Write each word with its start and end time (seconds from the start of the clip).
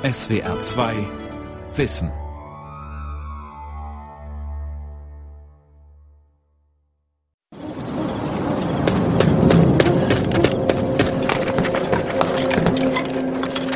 SWR 0.00 0.60
2 0.60 0.94
Wissen. 1.74 2.12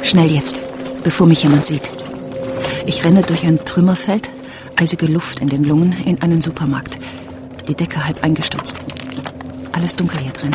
Schnell 0.05 0.31
jetzt, 0.31 0.61
bevor 1.03 1.27
mich 1.27 1.43
jemand 1.43 1.65
sieht. 1.65 1.91
Ich 2.87 3.05
renne 3.05 3.23
durch 3.23 3.45
ein 3.45 3.65
Trümmerfeld, 3.65 4.31
eisige 4.77 5.07
Luft 5.07 5.41
in 5.41 5.49
den 5.49 5.65
Lungen, 5.65 5.93
in 6.05 6.23
einen 6.23 6.41
Supermarkt. 6.41 7.01
Die 7.67 7.75
Decke 7.75 8.07
halb 8.07 8.23
eingestürzt. 8.23 8.81
Alles 9.73 9.97
dunkel 9.97 10.21
hier 10.21 10.33
drin. 10.33 10.55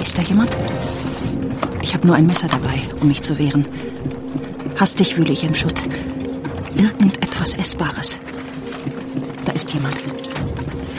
Ist 0.00 0.16
da 0.16 0.22
jemand? 0.22 0.56
Ich 1.82 1.92
habe 1.92 2.06
nur 2.06 2.16
ein 2.16 2.26
Messer 2.26 2.48
dabei, 2.48 2.80
um 3.02 3.08
mich 3.08 3.20
zu 3.20 3.38
wehren. 3.38 3.68
Hastig 4.78 5.16
wühle 5.16 5.32
ich 5.32 5.42
im 5.42 5.54
Schutt. 5.54 5.82
Irgendetwas 6.76 7.54
Essbares. 7.54 8.20
Da 9.44 9.52
ist 9.52 9.72
jemand. 9.74 10.00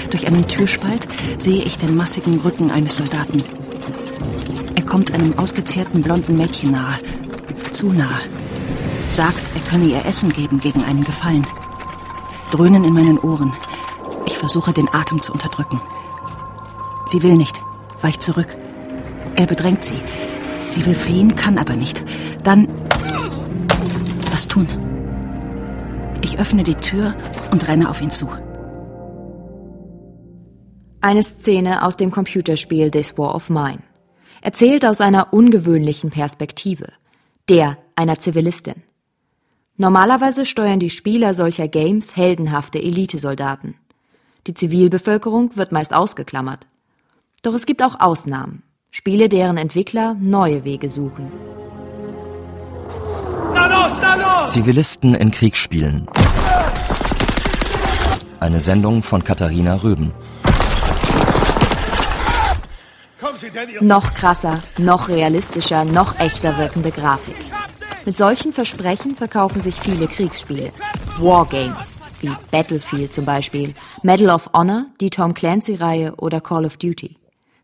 Durch 0.09 0.27
einen 0.27 0.47
Türspalt 0.47 1.07
sehe 1.37 1.63
ich 1.63 1.77
den 1.77 1.95
massigen 1.95 2.39
Rücken 2.39 2.71
eines 2.71 2.97
Soldaten. 2.97 3.43
Er 4.75 4.83
kommt 4.83 5.13
einem 5.13 5.37
ausgezehrten 5.39 6.01
blonden 6.01 6.35
Mädchen 6.35 6.71
nahe. 6.71 6.99
Zu 7.71 7.93
nahe. 7.93 8.19
Sagt, 9.11 9.55
er 9.55 9.61
könne 9.61 9.85
ihr 9.85 10.05
Essen 10.05 10.31
geben 10.31 10.59
gegen 10.59 10.83
einen 10.83 11.05
Gefallen. 11.05 11.47
Dröhnen 12.51 12.83
in 12.83 12.93
meinen 12.93 13.19
Ohren. 13.19 13.53
Ich 14.25 14.37
versuche, 14.37 14.73
den 14.73 14.93
Atem 14.93 15.21
zu 15.21 15.31
unterdrücken. 15.31 15.79
Sie 17.05 17.23
will 17.23 17.37
nicht, 17.37 17.61
weicht 18.01 18.23
zurück. 18.23 18.57
Er 19.35 19.45
bedrängt 19.45 19.85
sie. 19.85 20.01
Sie 20.69 20.85
will 20.85 20.95
fliehen, 20.95 21.35
kann 21.35 21.57
aber 21.57 21.75
nicht. 21.75 22.03
Dann. 22.43 22.67
Was 24.31 24.47
tun? 24.47 24.67
Ich 26.21 26.39
öffne 26.39 26.63
die 26.63 26.75
Tür 26.75 27.15
und 27.51 27.67
renne 27.67 27.89
auf 27.89 28.01
ihn 28.01 28.11
zu. 28.11 28.29
Eine 31.01 31.23
Szene 31.23 31.85
aus 31.85 31.97
dem 31.97 32.11
Computerspiel 32.11 32.91
This 32.91 33.17
War 33.17 33.33
of 33.33 33.49
Mine. 33.49 33.79
Erzählt 34.41 34.85
aus 34.85 35.01
einer 35.01 35.33
ungewöhnlichen 35.33 36.11
Perspektive. 36.11 36.87
Der 37.47 37.77
einer 37.95 38.19
Zivilistin. 38.19 38.83
Normalerweise 39.77 40.45
steuern 40.45 40.79
die 40.79 40.89
Spieler 40.89 41.33
solcher 41.33 41.67
Games 41.67 42.15
heldenhafte 42.15 42.79
Elitesoldaten. 42.79 43.75
Die 44.45 44.53
Zivilbevölkerung 44.53 45.55
wird 45.55 45.71
meist 45.71 45.93
ausgeklammert. 45.93 46.67
Doch 47.41 47.53
es 47.53 47.65
gibt 47.65 47.81
auch 47.81 47.99
Ausnahmen. 47.99 48.63
Spiele, 48.91 49.29
deren 49.29 49.57
Entwickler 49.57 50.15
neue 50.19 50.65
Wege 50.65 50.89
suchen. 50.89 51.31
Zivilisten 54.47 55.15
in 55.15 55.31
Kriegsspielen. 55.31 56.07
Eine 58.39 58.59
Sendung 58.61 59.03
von 59.03 59.23
Katharina 59.23 59.75
Röben. 59.75 60.11
Noch 63.81 64.13
krasser, 64.13 64.59
noch 64.77 65.09
realistischer, 65.09 65.85
noch 65.85 66.19
echter 66.19 66.57
wirkende 66.57 66.91
Grafik. 66.91 67.35
Mit 68.05 68.17
solchen 68.17 68.53
Versprechen 68.53 69.15
verkaufen 69.15 69.61
sich 69.61 69.75
viele 69.75 70.07
Kriegsspiele. 70.07 70.71
Wargames, 71.17 71.97
wie 72.21 72.31
Battlefield 72.51 73.13
zum 73.13 73.25
Beispiel, 73.25 73.73
Medal 74.03 74.29
of 74.29 74.49
Honor, 74.53 74.85
die 74.99 75.09
Tom 75.09 75.33
Clancy-Reihe 75.33 76.15
oder 76.15 76.41
Call 76.41 76.65
of 76.65 76.77
Duty 76.77 77.19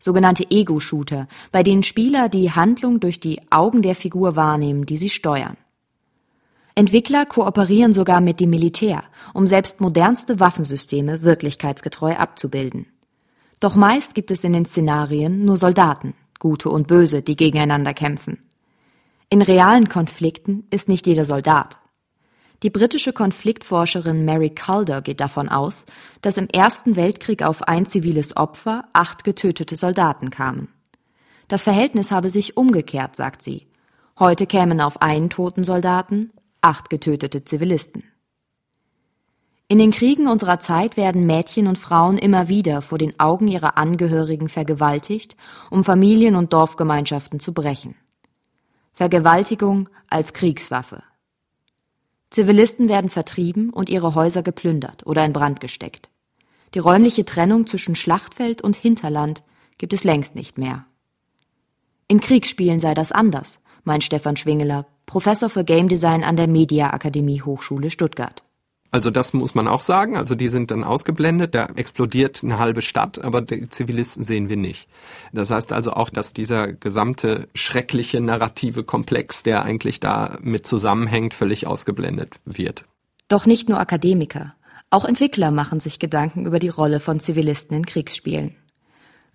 sogenannte 0.05 0.45
Ego-Shooter, 0.49 1.27
bei 1.51 1.63
denen 1.63 1.83
Spieler 1.83 2.29
die 2.29 2.51
Handlung 2.51 2.99
durch 2.99 3.19
die 3.19 3.41
Augen 3.49 3.81
der 3.81 3.95
Figur 3.95 4.35
wahrnehmen, 4.35 4.85
die 4.85 4.97
sie 4.97 5.09
steuern. 5.09 5.57
Entwickler 6.77 7.25
kooperieren 7.25 7.93
sogar 7.93 8.19
mit 8.19 8.41
dem 8.41 8.49
Militär, 8.49 9.03
um 9.33 9.47
selbst 9.47 9.79
modernste 9.79 10.41
Waffensysteme 10.41 11.23
wirklichkeitsgetreu 11.23 12.15
abzubilden. 12.15 12.87
Doch 13.61 13.77
meist 13.77 14.13
gibt 14.13 14.29
es 14.29 14.43
in 14.43 14.51
den 14.51 14.65
Szenarien 14.65 15.45
nur 15.45 15.55
Soldaten, 15.55 16.13
gute 16.37 16.69
und 16.69 16.87
böse, 16.87 17.21
die 17.21 17.37
gegeneinander 17.37 17.93
kämpfen. 17.93 18.39
In 19.29 19.41
realen 19.41 19.87
Konflikten 19.87 20.67
ist 20.69 20.89
nicht 20.89 21.07
jeder 21.07 21.23
Soldat. 21.23 21.79
Die 22.61 22.69
britische 22.69 23.13
Konfliktforscherin 23.13 24.25
Mary 24.25 24.49
Calder 24.49 25.01
geht 25.01 25.21
davon 25.21 25.47
aus, 25.47 25.85
dass 26.21 26.37
im 26.37 26.49
Ersten 26.49 26.97
Weltkrieg 26.97 27.41
auf 27.41 27.63
ein 27.63 27.85
ziviles 27.85 28.35
Opfer 28.35 28.85
acht 28.91 29.23
getötete 29.23 29.77
Soldaten 29.77 30.29
kamen. 30.29 30.67
Das 31.47 31.63
Verhältnis 31.63 32.11
habe 32.11 32.29
sich 32.29 32.57
umgekehrt, 32.57 33.15
sagt 33.15 33.41
sie. 33.41 33.67
Heute 34.19 34.45
kämen 34.45 34.81
auf 34.81 35.01
einen 35.01 35.29
toten 35.29 35.63
Soldaten 35.63 36.31
acht 36.65 36.89
getötete 36.89 37.45
Zivilisten. 37.45 38.03
In 39.67 39.77
den 39.77 39.91
Kriegen 39.91 40.27
unserer 40.27 40.59
Zeit 40.59 40.97
werden 40.97 41.27
Mädchen 41.27 41.67
und 41.67 41.77
Frauen 41.77 42.17
immer 42.17 42.47
wieder 42.47 42.81
vor 42.81 42.97
den 42.97 43.19
Augen 43.19 43.47
ihrer 43.47 43.77
Angehörigen 43.77 44.49
vergewaltigt, 44.49 45.35
um 45.69 45.83
Familien 45.83 46.35
und 46.35 46.53
Dorfgemeinschaften 46.53 47.39
zu 47.39 47.53
brechen. 47.53 47.95
Vergewaltigung 48.93 49.89
als 50.09 50.33
Kriegswaffe. 50.33 51.03
Zivilisten 52.31 52.89
werden 52.89 53.11
vertrieben 53.11 53.69
und 53.69 53.89
ihre 53.89 54.15
Häuser 54.15 54.41
geplündert 54.41 55.05
oder 55.05 55.23
in 55.23 55.33
Brand 55.33 55.59
gesteckt. 55.59 56.09
Die 56.73 56.79
räumliche 56.79 57.25
Trennung 57.25 57.67
zwischen 57.67 57.93
Schlachtfeld 57.95 58.63
und 58.63 58.75
Hinterland 58.75 59.43
gibt 59.77 59.93
es 59.93 60.03
längst 60.03 60.33
nicht 60.33 60.57
mehr. 60.57 60.85
In 62.07 62.21
Kriegsspielen 62.21 62.79
sei 62.79 62.93
das 62.95 63.11
anders, 63.11 63.59
meint 63.83 64.03
Stefan 64.03 64.35
Schwingeler, 64.35 64.87
Professor 65.05 65.49
für 65.49 65.63
Game 65.63 65.87
Design 65.87 66.23
an 66.23 66.35
der 66.35 66.47
Media 66.47 66.91
Akademie 66.91 67.41
Hochschule 67.41 67.91
Stuttgart. 67.91 68.43
Also 68.91 69.11
das 69.11 69.33
muss 69.33 69.55
man 69.55 69.67
auch 69.67 69.81
sagen. 69.81 70.15
Also 70.15 70.35
die 70.35 70.47
sind 70.47 70.71
dann 70.71 70.85
ausgeblendet, 70.85 71.53
da 71.53 71.65
explodiert 71.75 72.41
eine 72.43 72.59
halbe 72.59 72.81
Stadt, 72.81 73.19
aber 73.19 73.41
die 73.41 73.67
Zivilisten 73.69 74.23
sehen 74.23 74.47
wir 74.47 74.55
nicht. 74.55 74.87
Das 75.33 75.49
heißt 75.49 75.73
also 75.73 75.91
auch, 75.91 76.09
dass 76.09 76.31
dieser 76.31 76.71
gesamte 76.71 77.49
schreckliche 77.53 78.21
narrative 78.21 78.85
Komplex, 78.85 79.43
der 79.43 79.63
eigentlich 79.63 79.99
da 79.99 80.37
mit 80.41 80.65
zusammenhängt, 80.65 81.33
völlig 81.33 81.67
ausgeblendet 81.67 82.35
wird. 82.45 82.85
Doch 83.27 83.45
nicht 83.45 83.67
nur 83.67 83.79
Akademiker. 83.79 84.55
Auch 84.91 85.03
Entwickler 85.03 85.51
machen 85.51 85.81
sich 85.81 85.99
Gedanken 85.99 86.45
über 86.45 86.59
die 86.59 86.69
Rolle 86.69 87.01
von 87.01 87.19
Zivilisten 87.19 87.75
in 87.75 87.85
Kriegsspielen. 87.85 88.55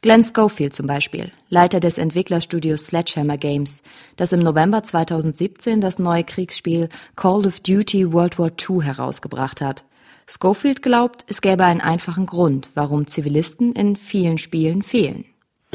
Glenn 0.03 0.25
Schofield 0.25 0.73
zum 0.73 0.87
Beispiel, 0.87 1.31
Leiter 1.51 1.79
des 1.79 1.99
Entwicklerstudios 1.99 2.87
Sledgehammer 2.87 3.37
Games, 3.37 3.83
das 4.17 4.33
im 4.33 4.41
November 4.41 4.83
2017 4.83 5.83
das 5.83 5.99
neue 5.99 6.25
Kriegsspiel 6.25 6.89
Call 7.17 7.45
of 7.45 7.61
Duty 7.61 8.11
World 8.11 8.39
War 8.39 8.49
II 8.49 8.83
herausgebracht 8.83 9.61
hat. 9.61 9.85
Schofield 10.27 10.81
glaubt, 10.81 11.27
es 11.29 11.43
gäbe 11.43 11.65
einen 11.65 11.83
einfachen 11.83 12.25
Grund, 12.25 12.71
warum 12.75 13.09
Zivilisten 13.09 13.75
in 13.75 13.95
vielen 13.95 14.39
Spielen 14.39 14.81
fehlen. 14.81 15.27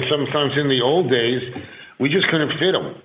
Sometimes 0.09 0.57
in 0.57 0.71
the 0.71 0.81
old 0.81 1.11
days, 1.11 1.43
we 1.99 2.09
just 2.09 2.27
couldn't 2.29 2.57
fit 2.57 2.73
them. 2.73 2.95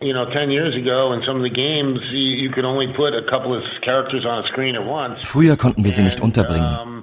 You 0.00 0.12
know, 0.12 0.26
10 0.26 0.52
years 0.52 0.76
ago 0.76 1.12
in 1.12 1.22
some 1.26 1.38
of 1.38 1.42
the 1.42 1.50
games, 1.50 1.98
you 2.12 2.52
could 2.52 2.64
only 2.64 2.86
put 2.94 3.16
a 3.16 3.22
couple 3.22 3.52
of 3.52 3.64
characters 3.82 4.24
on 4.24 4.44
a 4.44 4.48
screen 4.52 4.76
at 4.76 4.86
once. 4.86 5.18
Früher 5.26 5.56
konnten 5.56 5.82
wir 5.82 5.90
sie 5.90 6.04
nicht 6.04 6.20
unterbringen. 6.20 7.02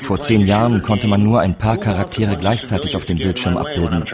Vor 0.00 0.20
zehn 0.20 0.46
Jahren 0.46 0.82
konnte 0.82 1.08
man 1.08 1.22
nur 1.22 1.40
ein 1.40 1.58
paar 1.58 1.76
Charaktere 1.76 2.36
gleichzeitig 2.36 2.94
auf 2.94 3.04
dem 3.04 3.18
Bildschirm 3.18 3.56
abbilden. 3.56 4.04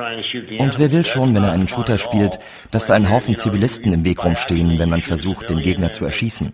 Und 0.58 0.78
wer 0.78 0.92
will 0.92 1.04
schon, 1.04 1.34
wenn 1.34 1.44
er 1.44 1.52
einen 1.52 1.68
Shooter 1.68 1.98
spielt, 1.98 2.38
dass 2.70 2.86
da 2.86 2.94
ein 2.94 3.10
Haufen 3.10 3.36
Zivilisten 3.36 3.92
im 3.92 4.04
Weg 4.04 4.24
rumstehen, 4.24 4.78
wenn 4.78 4.88
man 4.88 5.02
versucht, 5.02 5.50
den 5.50 5.60
Gegner 5.60 5.90
zu 5.90 6.06
erschießen. 6.06 6.52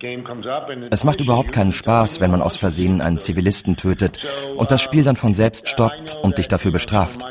Es 0.91 1.05
macht 1.05 1.21
überhaupt 1.21 1.53
keinen 1.53 1.73
Spaß, 1.73 2.21
wenn 2.21 2.33
man 2.33 2.43
aus 2.43 2.57
Versehen 2.57 3.01
einen 3.01 3.19
Zivilisten 3.19 3.77
tötet 3.77 4.19
und 4.57 4.73
das 4.73 4.83
Spiel 4.83 5.05
dann 5.05 5.17
von 5.17 5.35
selbst 5.35 5.69
stoppt 5.69 6.19
und 6.23 6.39
dich 6.39 6.49
dafür 6.49 6.73
bestraft. 6.73 7.25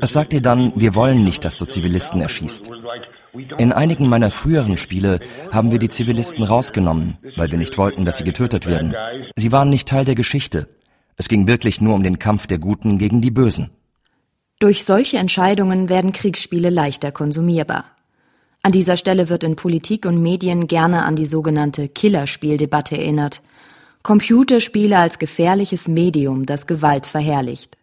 Es 0.00 0.12
sagt 0.12 0.32
dir 0.32 0.42
dann, 0.42 0.72
wir 0.76 0.94
wollen 0.94 1.24
nicht, 1.24 1.44
dass 1.44 1.56
du 1.56 1.64
Zivilisten 1.64 2.20
erschießt. 2.20 2.70
In 3.58 3.72
einigen 3.72 4.08
meiner 4.08 4.30
früheren 4.30 4.76
Spiele 4.76 5.18
haben 5.50 5.72
wir 5.72 5.80
die 5.80 5.88
Zivilisten 5.88 6.44
rausgenommen, 6.44 7.18
weil 7.34 7.50
wir 7.50 7.58
nicht 7.58 7.78
wollten, 7.78 8.04
dass 8.04 8.18
sie 8.18 8.24
getötet 8.24 8.68
werden. 8.68 8.94
Sie 9.34 9.50
waren 9.50 9.70
nicht 9.70 9.88
Teil 9.88 10.04
der 10.04 10.14
Geschichte. 10.14 10.68
Es 11.16 11.28
ging 11.28 11.46
wirklich 11.46 11.80
nur 11.80 11.94
um 11.94 12.02
den 12.02 12.18
Kampf 12.18 12.46
der 12.46 12.58
Guten 12.58 12.98
gegen 12.98 13.20
die 13.20 13.30
Bösen. 13.30 13.70
Durch 14.58 14.84
solche 14.84 15.18
Entscheidungen 15.18 15.88
werden 15.88 16.12
Kriegsspiele 16.12 16.70
leichter 16.70 17.12
konsumierbar. 17.12 17.84
An 18.62 18.72
dieser 18.72 18.96
Stelle 18.96 19.28
wird 19.28 19.44
in 19.44 19.56
Politik 19.56 20.06
und 20.06 20.22
Medien 20.22 20.66
gerne 20.68 21.04
an 21.04 21.16
die 21.16 21.26
sogenannte 21.26 21.88
Killerspieldebatte 21.88 22.96
erinnert. 22.96 23.42
Computerspiele 24.02 24.98
als 24.98 25.18
gefährliches 25.18 25.86
Medium, 25.86 26.46
das 26.46 26.66
Gewalt 26.66 27.06
verherrlicht. 27.06 27.76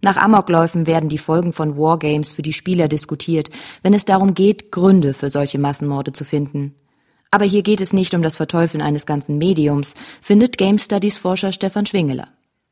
Nach 0.00 0.16
Amokläufen 0.16 0.86
werden 0.86 1.08
die 1.08 1.18
Folgen 1.18 1.52
von 1.52 1.76
Wargames 1.76 2.30
für 2.30 2.42
die 2.42 2.52
Spieler 2.52 2.88
diskutiert, 2.88 3.50
wenn 3.82 3.94
es 3.94 4.04
darum 4.04 4.34
geht, 4.34 4.70
Gründe 4.70 5.14
für 5.14 5.30
solche 5.30 5.58
Massenmorde 5.58 6.12
zu 6.12 6.24
finden. 6.24 6.74
Aber 7.30 7.44
hier 7.44 7.62
geht 7.62 7.80
es 7.80 7.92
nicht 7.92 8.14
um 8.14 8.22
das 8.22 8.36
Verteufeln 8.36 8.82
eines 8.82 9.06
ganzen 9.06 9.38
Mediums, 9.38 9.94
findet 10.22 10.56
Game 10.56 10.78
Studies 10.78 11.16
Forscher 11.16 11.52
Stefan 11.52 11.86
Schwingeler. 11.86 12.28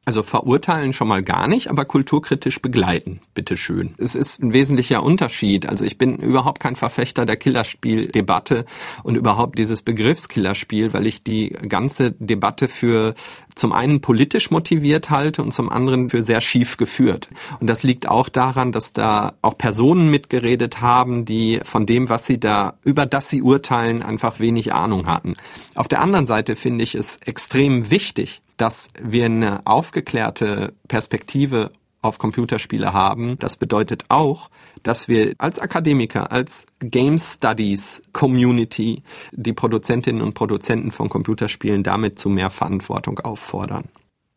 Also 0.08 0.22
verurteilen 0.22 0.92
schon 0.92 1.08
mal 1.08 1.20
gar 1.20 1.48
nicht, 1.48 1.68
aber 1.68 1.84
kulturkritisch 1.84 2.62
begleiten, 2.62 3.18
bitteschön. 3.34 3.96
Es 3.98 4.14
ist 4.14 4.40
ein 4.40 4.52
wesentlicher 4.52 5.02
Unterschied. 5.02 5.68
Also 5.68 5.84
ich 5.84 5.98
bin 5.98 6.14
überhaupt 6.14 6.60
kein 6.60 6.76
Verfechter 6.76 7.26
der 7.26 7.36
Killerspieldebatte 7.36 8.66
und 9.02 9.16
überhaupt 9.16 9.58
dieses 9.58 9.82
Begriffs 9.82 10.28
Killerspiel, 10.28 10.92
weil 10.92 11.08
ich 11.08 11.24
die 11.24 11.48
ganze 11.48 12.12
Debatte 12.12 12.68
für 12.68 13.14
zum 13.56 13.72
einen 13.72 14.00
politisch 14.00 14.52
motiviert 14.52 15.10
halte 15.10 15.42
und 15.42 15.52
zum 15.52 15.70
anderen 15.70 16.08
für 16.08 16.22
sehr 16.22 16.40
schief 16.40 16.76
geführt. 16.76 17.28
Und 17.58 17.66
das 17.66 17.82
liegt 17.82 18.06
auch 18.08 18.28
daran, 18.28 18.70
dass 18.70 18.92
da 18.92 19.32
auch 19.42 19.58
Personen 19.58 20.08
mitgeredet 20.08 20.80
haben, 20.80 21.24
die 21.24 21.58
von 21.64 21.84
dem, 21.84 22.08
was 22.08 22.26
sie 22.26 22.38
da, 22.38 22.74
über 22.84 23.06
das 23.06 23.28
sie 23.28 23.42
urteilen, 23.42 24.04
einfach 24.04 24.38
wenig 24.38 24.72
Ahnung 24.72 25.08
hatten. 25.08 25.34
Auf 25.74 25.88
der 25.88 26.00
anderen 26.00 26.26
Seite 26.26 26.54
finde 26.54 26.84
ich 26.84 26.94
es 26.94 27.16
extrem 27.16 27.90
wichtig, 27.90 28.40
dass 28.56 28.88
wir 29.00 29.26
eine 29.26 29.66
aufgeklärte 29.66 30.74
Perspektive 30.88 31.70
auf 32.06 32.18
Computerspiele 32.18 32.92
haben. 32.92 33.38
Das 33.38 33.56
bedeutet 33.56 34.04
auch, 34.08 34.48
dass 34.82 35.08
wir 35.08 35.34
als 35.38 35.58
Akademiker, 35.58 36.32
als 36.32 36.66
Game 36.78 37.18
Studies 37.18 38.02
Community 38.12 39.02
die 39.32 39.52
Produzentinnen 39.52 40.22
und 40.22 40.34
Produzenten 40.34 40.92
von 40.92 41.08
Computerspielen 41.08 41.82
damit 41.82 42.18
zu 42.18 42.30
mehr 42.30 42.50
Verantwortung 42.50 43.18
auffordern. 43.20 43.84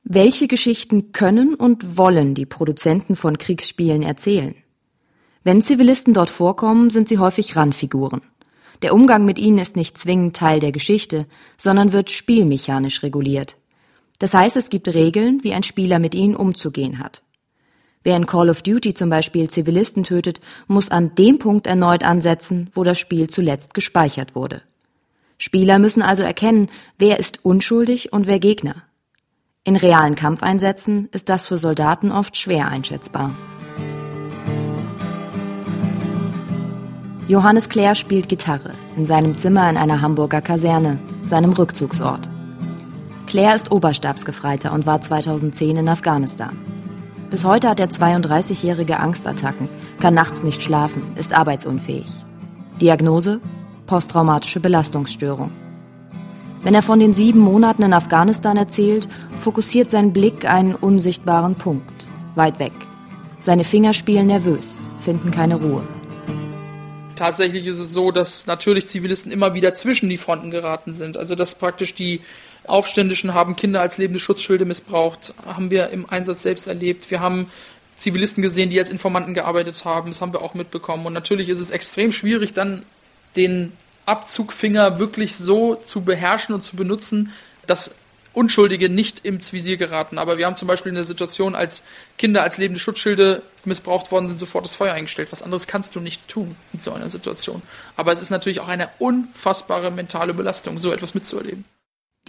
Welche 0.04 0.48
Geschichten 0.48 1.12
können 1.12 1.54
und 1.54 1.98
wollen 1.98 2.34
die 2.34 2.46
Produzenten 2.48 3.16
von 3.16 3.38
Kriegsspielen 3.38 4.02
erzählen? 4.02 4.56
Wenn 5.44 5.62
Zivilisten 5.62 6.14
dort 6.14 6.30
vorkommen, 6.30 6.90
sind 6.90 7.08
sie 7.08 7.20
häufig 7.20 7.56
Randfiguren. 7.56 8.22
Der 8.82 8.94
Umgang 8.94 9.26
mit 9.26 9.38
ihnen 9.38 9.58
ist 9.58 9.76
nicht 9.76 9.98
zwingend 9.98 10.36
Teil 10.36 10.60
der 10.60 10.72
Geschichte, 10.72 11.28
sondern 11.58 11.94
wird 11.94 12.10
spielmechanisch 12.10 13.04
reguliert. 13.04 13.59
Das 14.20 14.34
heißt, 14.34 14.58
es 14.58 14.70
gibt 14.70 14.88
Regeln, 14.90 15.44
wie 15.44 15.54
ein 15.54 15.64
Spieler 15.64 15.98
mit 16.00 16.14
ihnen 16.14 16.36
umzugehen 16.36 17.00
hat. 17.00 17.24
Wer 18.04 18.16
in 18.16 18.26
Call 18.26 18.50
of 18.50 18.62
Duty 18.62 18.94
zum 18.94 19.10
Beispiel 19.10 19.50
Zivilisten 19.50 20.04
tötet, 20.04 20.40
muss 20.68 20.90
an 20.90 21.16
dem 21.16 21.40
Punkt 21.40 21.68
erneut 21.68 22.04
ansetzen, 22.04 22.70
wo 22.74 22.84
das 22.84 23.00
Spiel 23.00 23.30
zuletzt 23.30 23.74
gespeichert 23.74 24.36
wurde. 24.36 24.62
Spieler 25.38 25.80
müssen 25.80 26.02
also 26.02 26.24
erkennen, 26.24 26.70
wer 26.98 27.20
ist 27.20 27.44
unschuldig 27.44 28.12
und 28.12 28.28
wer 28.28 28.40
Gegner. 28.40 28.84
In 29.64 29.76
realen 29.76 30.16
Kampfeinsätzen 30.16 31.10
ist 31.12 31.30
das 31.30 31.46
für 31.46 31.58
Soldaten 31.58 32.12
oft 32.12 32.38
schwer 32.38 32.68
einschätzbar. 32.70 33.36
Johannes 37.28 37.70
Clare 37.70 37.96
spielt 37.96 38.28
Gitarre 38.28 38.74
in 38.98 39.06
seinem 39.06 39.38
Zimmer 39.38 39.70
in 39.70 39.78
einer 39.78 40.02
Hamburger 40.02 40.42
Kaserne, 40.42 41.00
seinem 41.26 41.54
Rückzugsort. 41.54 42.28
Claire 43.30 43.54
ist 43.54 43.72
Oberstabsgefreiter 43.72 44.74
und 44.74 44.88
war 44.88 45.02
2010 45.02 45.78
in 45.78 45.88
Afghanistan. 45.88 46.58
Bis 47.30 47.46
heute 47.46 47.70
hat 47.70 47.78
der 47.78 47.92
32-jährige 47.92 49.00
Angstattacken, 49.00 49.70
kann 50.02 50.16
nachts 50.16 50.42
nicht 50.42 50.64
schlafen, 50.64 51.04
ist 51.16 51.32
arbeitsunfähig. 51.32 52.08
Diagnose? 52.82 53.40
Posttraumatische 53.86 54.60
Belastungsstörung. 54.60 55.52
Wenn 56.64 56.74
er 56.74 56.82
von 56.82 57.00
den 57.00 57.14
sieben 57.14 57.40
Monaten 57.40 57.84
in 57.84 57.94
Afghanistan 57.94 58.58
erzählt, 58.58 59.08
fokussiert 59.40 59.92
sein 59.92 60.12
Blick 60.12 60.50
einen 60.50 60.74
unsichtbaren 60.74 61.54
Punkt, 61.54 61.94
weit 62.34 62.58
weg. 62.58 62.74
Seine 63.40 63.64
Finger 63.64 63.94
spielen 63.94 64.26
nervös, 64.26 64.80
finden 64.98 65.30
keine 65.30 65.58
Ruhe. 65.58 65.84
Tatsächlich 67.16 67.68
ist 67.68 67.80
es 67.80 67.94
so, 67.94 68.12
dass 68.12 68.48
natürlich 68.48 68.88
Zivilisten 68.88 69.32
immer 69.32 69.54
wieder 69.54 69.76
zwischen 69.76 70.10
die 70.10 70.18
Fronten 70.18 70.50
geraten 70.50 70.94
sind. 70.94 71.18
Also 71.18 71.36
dass 71.36 71.54
praktisch 71.54 71.94
die 71.94 72.22
Aufständischen 72.70 73.34
haben 73.34 73.56
Kinder 73.56 73.82
als 73.82 73.98
lebende 73.98 74.20
Schutzschilde 74.20 74.66
missbraucht, 74.66 75.34
haben 75.46 75.72
wir 75.72 75.90
im 75.90 76.10
Einsatz 76.10 76.44
selbst 76.44 76.68
erlebt. 76.68 77.12
Wir 77.12 77.20
haben 77.20 77.52
Zivilisten 77.96 78.42
gesehen, 78.42 78.70
die 78.70 78.80
als 78.80 78.90
Informanten 78.90 79.34
gearbeitet 79.34 79.84
haben, 79.86 80.10
das 80.10 80.22
haben 80.22 80.34
wir 80.34 80.42
auch 80.42 80.54
mitbekommen. 80.54 81.06
Und 81.06 81.14
natürlich 81.14 81.50
ist 81.50 81.60
es 81.60 81.72
extrem 81.72 82.12
schwierig, 82.12 82.54
dann 82.54 82.84
den 83.36 83.74
Abzugfinger 84.06 85.00
wirklich 85.00 85.36
so 85.36 85.76
zu 85.76 86.02
beherrschen 86.02 86.56
und 86.56 86.64
zu 86.64 86.76
benutzen, 86.76 87.32
dass 87.68 87.94
Unschuldige 88.34 88.90
nicht 88.90 89.20
ins 89.26 89.54
Visier 89.54 89.78
geraten. 89.78 90.18
Aber 90.18 90.38
wir 90.38 90.46
haben 90.46 90.56
zum 90.56 90.68
Beispiel 90.68 90.92
eine 90.92 91.04
Situation, 91.04 91.56
als 91.56 91.84
Kinder 92.18 92.44
als 92.44 92.58
lebende 92.58 92.80
Schutzschilde 92.80 93.42
missbraucht 93.66 94.12
worden 94.12 94.28
sind, 94.28 94.40
sofort 94.40 94.66
das 94.66 94.76
Feuer 94.76 94.94
eingestellt. 94.94 95.32
Was 95.32 95.44
anderes 95.44 95.68
kannst 95.68 95.96
du 95.96 96.00
nicht 96.00 96.28
tun 96.28 96.56
in 96.72 96.80
so 96.80 96.94
einer 96.94 97.10
Situation. 97.10 97.62
Aber 97.96 98.12
es 98.12 98.22
ist 98.22 98.30
natürlich 98.30 98.60
auch 98.60 98.68
eine 98.68 98.90
unfassbare 99.00 99.92
mentale 99.92 100.34
Belastung, 100.34 100.80
so 100.80 100.94
etwas 100.94 101.16
mitzuerleben. 101.16 101.66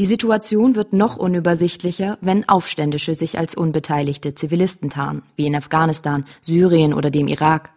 Die 0.00 0.06
Situation 0.06 0.76
wird 0.76 0.94
noch 0.94 1.19
unübersichtlicher, 1.19 2.17
wenn 2.23 2.49
Aufständische 2.49 3.14
sich 3.14 3.38
als 3.38 3.55
unbeteiligte 3.55 4.35
Zivilisten 4.35 4.88
tarnen, 4.88 5.20
wie 5.37 5.47
in 5.47 5.55
Afghanistan, 5.55 6.25
Syrien 6.41 6.94
oder 6.94 7.11
dem 7.11 7.29
Irak. 7.29 7.75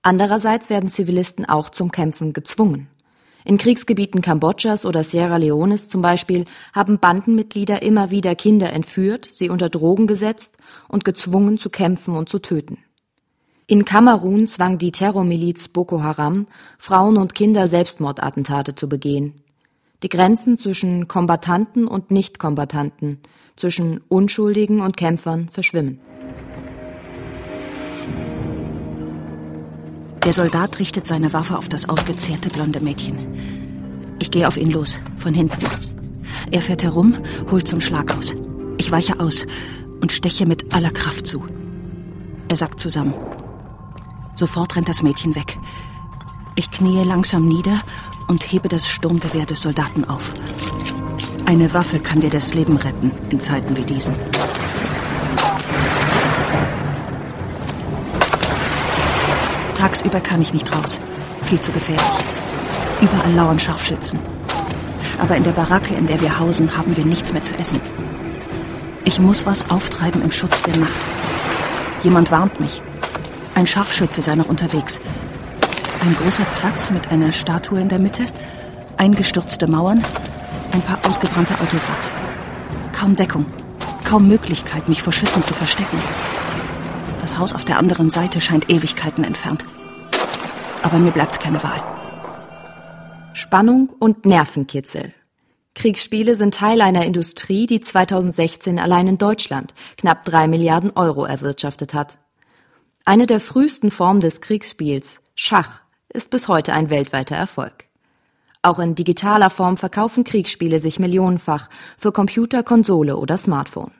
Andererseits 0.00 0.70
werden 0.70 0.88
Zivilisten 0.88 1.44
auch 1.44 1.68
zum 1.68 1.92
Kämpfen 1.92 2.32
gezwungen. 2.32 2.88
In 3.44 3.58
Kriegsgebieten 3.58 4.22
Kambodschas 4.22 4.86
oder 4.86 5.04
Sierra 5.04 5.36
Leones 5.36 5.90
zum 5.90 6.00
Beispiel 6.00 6.46
haben 6.72 7.00
Bandenmitglieder 7.00 7.82
immer 7.82 8.10
wieder 8.10 8.34
Kinder 8.34 8.72
entführt, 8.72 9.28
sie 9.30 9.50
unter 9.50 9.68
Drogen 9.68 10.06
gesetzt 10.06 10.56
und 10.88 11.04
gezwungen 11.04 11.58
zu 11.58 11.68
kämpfen 11.68 12.16
und 12.16 12.30
zu 12.30 12.38
töten. 12.38 12.78
In 13.66 13.84
Kamerun 13.84 14.46
zwang 14.46 14.78
die 14.78 14.90
Terrormiliz 14.90 15.68
Boko 15.68 16.02
Haram 16.02 16.46
Frauen 16.78 17.18
und 17.18 17.34
Kinder 17.34 17.68
Selbstmordattentate 17.68 18.74
zu 18.74 18.88
begehen. 18.88 19.42
Die 20.02 20.08
Grenzen 20.08 20.58
zwischen 20.58 21.08
Kombattanten 21.08 21.88
und 21.88 22.10
Nichtkombattanten, 22.10 23.18
zwischen 23.56 24.00
Unschuldigen 24.08 24.80
und 24.80 24.96
Kämpfern 24.96 25.48
verschwimmen. 25.50 26.00
Der 30.22 30.32
Soldat 30.32 30.78
richtet 30.80 31.06
seine 31.06 31.32
Waffe 31.32 31.56
auf 31.56 31.68
das 31.68 31.88
ausgezehrte 31.88 32.50
blonde 32.50 32.80
Mädchen. 32.80 34.16
Ich 34.18 34.30
gehe 34.30 34.46
auf 34.48 34.56
ihn 34.56 34.70
los, 34.70 35.00
von 35.16 35.32
hinten. 35.32 35.64
Er 36.50 36.60
fährt 36.60 36.82
herum, 36.82 37.14
holt 37.50 37.66
zum 37.66 37.80
Schlag 37.80 38.14
aus. 38.16 38.34
Ich 38.76 38.90
weiche 38.90 39.18
aus 39.20 39.46
und 40.00 40.12
steche 40.12 40.46
mit 40.46 40.74
aller 40.74 40.90
Kraft 40.90 41.26
zu. 41.26 41.46
Er 42.48 42.56
sackt 42.56 42.80
zusammen. 42.80 43.14
Sofort 44.34 44.76
rennt 44.76 44.88
das 44.88 45.02
Mädchen 45.02 45.34
weg. 45.34 45.58
Ich 46.56 46.70
kniee 46.70 47.02
langsam 47.04 47.48
nieder 47.48 47.80
und 48.26 48.44
hebe 48.52 48.68
das 48.68 48.88
Sturmgewehr 48.88 49.46
des 49.46 49.62
Soldaten 49.62 50.04
auf. 50.04 50.32
Eine 51.46 51.72
Waffe 51.74 52.00
kann 52.00 52.20
dir 52.20 52.30
das 52.30 52.54
Leben 52.54 52.76
retten 52.76 53.12
in 53.30 53.40
Zeiten 53.40 53.76
wie 53.76 53.84
diesen. 53.84 54.14
Tagsüber 59.74 60.20
kann 60.20 60.40
ich 60.42 60.52
nicht 60.52 60.74
raus. 60.74 60.98
Viel 61.44 61.60
zu 61.60 61.70
gefährlich. 61.70 62.04
Überall 63.00 63.32
lauern 63.32 63.58
Scharfschützen. 63.58 64.18
Aber 65.18 65.36
in 65.36 65.44
der 65.44 65.52
Baracke, 65.52 65.94
in 65.94 66.06
der 66.06 66.20
wir 66.20 66.38
hausen, 66.38 66.76
haben 66.76 66.96
wir 66.96 67.04
nichts 67.04 67.32
mehr 67.32 67.44
zu 67.44 67.54
essen. 67.58 67.80
Ich 69.04 69.20
muss 69.20 69.46
was 69.46 69.70
auftreiben 69.70 70.22
im 70.22 70.32
Schutz 70.32 70.62
der 70.62 70.76
Nacht. 70.76 71.06
Jemand 72.02 72.30
warnt 72.30 72.58
mich. 72.58 72.82
Ein 73.54 73.66
Scharfschütze 73.66 74.20
sei 74.22 74.34
noch 74.34 74.48
unterwegs. 74.48 75.00
Ein 76.00 76.14
großer 76.14 76.44
Platz 76.60 76.90
mit 76.90 77.10
einer 77.10 77.32
Statue 77.32 77.80
in 77.80 77.88
der 77.88 77.98
Mitte, 77.98 78.26
eingestürzte 78.96 79.66
Mauern, 79.66 80.02
ein 80.72 80.82
paar 80.82 80.98
ausgebrannte 81.08 81.54
Autowracks. 81.54 82.14
Kaum 82.92 83.16
Deckung, 83.16 83.46
kaum 84.04 84.28
Möglichkeit, 84.28 84.88
mich 84.88 85.02
vor 85.02 85.12
Schüssen 85.12 85.42
zu 85.42 85.54
verstecken. 85.54 85.98
Das 87.20 87.38
Haus 87.38 87.52
auf 87.52 87.64
der 87.64 87.78
anderen 87.78 88.08
Seite 88.08 88.40
scheint 88.40 88.70
Ewigkeiten 88.70 89.24
entfernt. 89.24 89.64
Aber 90.82 90.98
mir 90.98 91.10
bleibt 91.10 91.40
keine 91.40 91.62
Wahl. 91.62 91.82
Spannung 93.34 93.90
und 93.98 94.24
Nervenkitzel. 94.26 95.12
Kriegsspiele 95.74 96.36
sind 96.36 96.54
Teil 96.54 96.80
einer 96.80 97.04
Industrie, 97.04 97.66
die 97.66 97.80
2016 97.80 98.78
allein 98.78 99.08
in 99.08 99.18
Deutschland 99.18 99.74
knapp 99.98 100.24
drei 100.24 100.48
Milliarden 100.48 100.92
Euro 100.94 101.24
erwirtschaftet 101.24 101.92
hat. 101.92 102.18
Eine 103.04 103.26
der 103.26 103.40
frühesten 103.40 103.90
Formen 103.90 104.20
des 104.20 104.40
Kriegsspiels, 104.40 105.20
Schach, 105.34 105.82
ist 106.12 106.30
bis 106.30 106.48
heute 106.48 106.72
ein 106.72 106.90
weltweiter 106.90 107.36
Erfolg. 107.36 107.84
Auch 108.62 108.78
in 108.78 108.94
digitaler 108.94 109.50
Form 109.50 109.76
verkaufen 109.76 110.24
Kriegsspiele 110.24 110.80
sich 110.80 110.98
millionenfach 110.98 111.68
für 111.96 112.12
Computer, 112.12 112.62
Konsole 112.62 113.16
oder 113.16 113.38
Smartphone. 113.38 113.92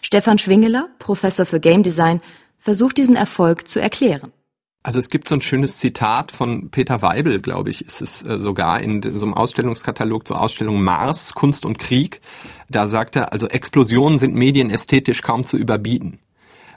Stefan 0.00 0.38
Schwingeler, 0.38 0.88
Professor 0.98 1.46
für 1.46 1.60
Game 1.60 1.82
Design, 1.82 2.20
versucht 2.58 2.98
diesen 2.98 3.16
Erfolg 3.16 3.68
zu 3.68 3.80
erklären. 3.80 4.32
Also 4.84 4.98
es 4.98 5.10
gibt 5.10 5.28
so 5.28 5.36
ein 5.36 5.42
schönes 5.42 5.78
Zitat 5.78 6.32
von 6.32 6.70
Peter 6.70 7.02
Weibel, 7.02 7.40
glaube 7.40 7.70
ich, 7.70 7.84
ist 7.84 8.02
es 8.02 8.22
äh, 8.26 8.40
sogar 8.40 8.80
in 8.80 9.00
so 9.02 9.24
einem 9.24 9.34
Ausstellungskatalog 9.34 10.26
zur 10.26 10.40
Ausstellung 10.40 10.82
Mars, 10.82 11.34
Kunst 11.34 11.64
und 11.64 11.78
Krieg. 11.78 12.20
Da 12.68 12.88
sagt 12.88 13.14
er, 13.14 13.32
also 13.32 13.46
Explosionen 13.46 14.18
sind 14.18 14.34
medienästhetisch 14.34 15.22
kaum 15.22 15.44
zu 15.44 15.56
überbieten. 15.56 16.18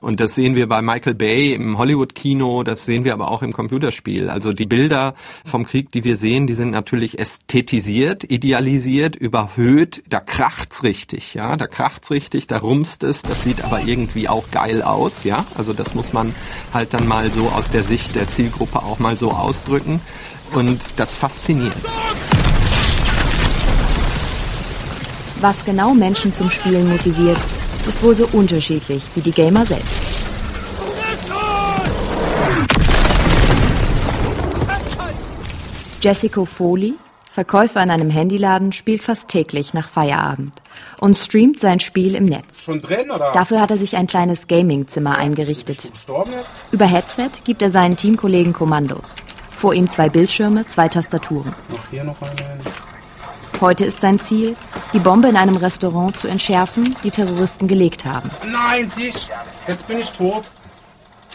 Und 0.05 0.19
das 0.19 0.35
sehen 0.35 0.53
wir 0.53 0.69
bei 0.69 0.83
Michael 0.83 1.15
Bay 1.15 1.55
im 1.55 1.79
Hollywood-Kino, 1.79 2.61
das 2.61 2.85
sehen 2.85 3.05
wir 3.05 3.13
aber 3.13 3.31
auch 3.31 3.41
im 3.41 3.51
Computerspiel. 3.51 4.29
Also 4.29 4.53
die 4.53 4.67
Bilder 4.67 5.15
vom 5.43 5.65
Krieg, 5.65 5.91
die 5.91 6.03
wir 6.03 6.15
sehen, 6.15 6.45
die 6.45 6.53
sind 6.53 6.69
natürlich 6.69 7.17
ästhetisiert, 7.17 8.23
idealisiert, 8.23 9.15
überhöht. 9.15 10.03
Da 10.07 10.19
kracht's 10.19 10.83
richtig, 10.83 11.33
ja, 11.33 11.57
da 11.57 11.65
kracht's 11.65 12.11
richtig, 12.11 12.45
da 12.45 12.59
rumst 12.59 13.03
es. 13.03 13.23
Das 13.23 13.41
sieht 13.41 13.63
aber 13.63 13.81
irgendwie 13.81 14.29
auch 14.29 14.51
geil 14.51 14.83
aus, 14.83 15.23
ja. 15.23 15.43
Also 15.57 15.73
das 15.73 15.95
muss 15.95 16.13
man 16.13 16.35
halt 16.71 16.93
dann 16.93 17.07
mal 17.07 17.31
so 17.31 17.47
aus 17.47 17.71
der 17.71 17.81
Sicht 17.81 18.13
der 18.13 18.27
Zielgruppe 18.27 18.83
auch 18.83 18.99
mal 18.99 19.17
so 19.17 19.31
ausdrücken. 19.31 19.99
Und 20.53 20.81
das 20.97 21.15
fasziniert. 21.15 21.73
Was 25.41 25.65
genau 25.65 25.95
Menschen 25.95 26.31
zum 26.31 26.51
Spielen 26.51 26.89
motiviert, 26.89 27.39
ist 27.87 28.01
wohl 28.03 28.15
so 28.15 28.27
unterschiedlich 28.33 29.03
wie 29.15 29.21
die 29.21 29.31
Gamer 29.31 29.65
selbst. 29.65 30.01
Jessica 36.01 36.45
Foley, 36.45 36.93
Verkäufer 37.31 37.81
in 37.81 37.89
einem 37.89 38.11
Handyladen, 38.11 38.71
spielt 38.71 39.01
fast 39.01 39.27
täglich 39.27 39.73
nach 39.73 39.89
Feierabend 39.89 40.53
und 40.99 41.15
streamt 41.15 41.59
sein 41.59 41.79
Spiel 41.79 42.13
im 42.15 42.25
Netz. 42.25 42.65
Drin? 42.65 43.09
Dafür 43.33 43.59
hat 43.59 43.71
er 43.71 43.77
sich 43.77 43.97
ein 43.97 44.05
kleines 44.05 44.47
Gaming-Zimmer 44.47 45.17
eingerichtet. 45.17 45.91
Über 46.71 46.85
Headset 46.85 47.31
gibt 47.43 47.61
er 47.61 47.71
seinen 47.71 47.97
Teamkollegen 47.97 48.53
Kommandos. 48.53 49.15
Vor 49.49 49.73
ihm 49.73 49.89
zwei 49.89 50.09
Bildschirme, 50.09 50.67
zwei 50.67 50.89
Tastaturen. 50.89 51.55
Noch 51.69 51.89
hier 51.89 52.03
noch 52.03 52.21
eine. 52.21 52.59
Heute 53.61 53.85
ist 53.85 54.01
sein 54.01 54.19
Ziel, 54.19 54.55
die 54.93 54.99
Bombe 54.99 55.29
in 55.29 55.37
einem 55.37 55.55
Restaurant 55.55 56.17
zu 56.17 56.27
entschärfen, 56.27 56.95
die 57.03 57.11
Terroristen 57.11 57.67
gelegt 57.67 58.03
haben. 58.03 58.29
Nein, 58.51 58.89
siehst 58.89 59.29
jetzt 59.67 59.87
bin 59.87 59.99
ich 59.99 60.11
tot. 60.11 60.49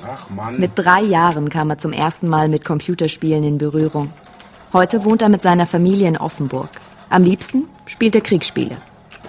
Ach 0.07 0.29
Mann. 0.31 0.59
Mit 0.59 0.73
drei 0.75 1.01
Jahren 1.01 1.49
kam 1.49 1.71
er 1.71 1.79
zum 1.79 1.93
ersten 1.93 2.29
Mal 2.29 2.49
mit 2.49 2.65
Computerspielen 2.65 3.45
in 3.45 3.59
Berührung. 3.59 4.13
Heute 4.73 5.05
wohnt 5.05 5.23
er 5.23 5.31
mit 5.31 5.43
seiner 5.43 5.67
Familie 5.67 6.09
in 6.09 6.17
Offenburg. 6.17 6.69
Am 7.09 7.25
liebsten 7.25 7.69
spielt 7.87 8.15
er 8.15 8.21
Kriegsspiele. 8.21 8.77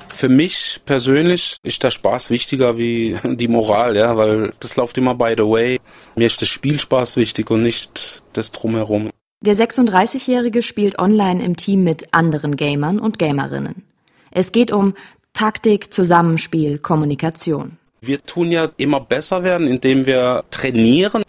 Für 0.09 0.29
mich 0.29 0.81
persönlich 0.85 1.57
ist 1.63 1.83
der 1.83 1.91
Spaß 1.91 2.29
wichtiger 2.29 2.77
wie 2.77 3.17
die 3.23 3.47
Moral, 3.47 3.95
ja, 3.95 4.17
weil 4.17 4.53
das 4.59 4.75
läuft 4.75 4.97
immer 4.97 5.15
by 5.15 5.33
the 5.37 5.43
way. 5.43 5.79
Mir 6.15 6.27
ist 6.27 6.41
der 6.41 6.45
Spielspaß 6.45 7.15
wichtig 7.15 7.49
und 7.49 7.63
nicht 7.63 8.21
das 8.33 8.51
Drumherum. 8.51 9.09
Der 9.43 9.55
36-Jährige 9.55 10.61
spielt 10.61 10.99
online 10.99 11.43
im 11.43 11.57
Team 11.57 11.83
mit 11.83 12.13
anderen 12.13 12.55
Gamern 12.55 12.99
und 12.99 13.17
Gamerinnen. 13.17 13.83
Es 14.29 14.51
geht 14.51 14.71
um 14.71 14.93
Taktik, 15.33 15.91
Zusammenspiel, 15.91 16.77
Kommunikation. 16.77 17.77
Wir 18.01 18.23
tun 18.23 18.51
ja 18.51 18.69
immer 18.77 18.99
besser 18.99 19.43
werden, 19.43 19.65
indem 19.65 20.05
wir 20.05 20.43
trainieren. 20.51 21.23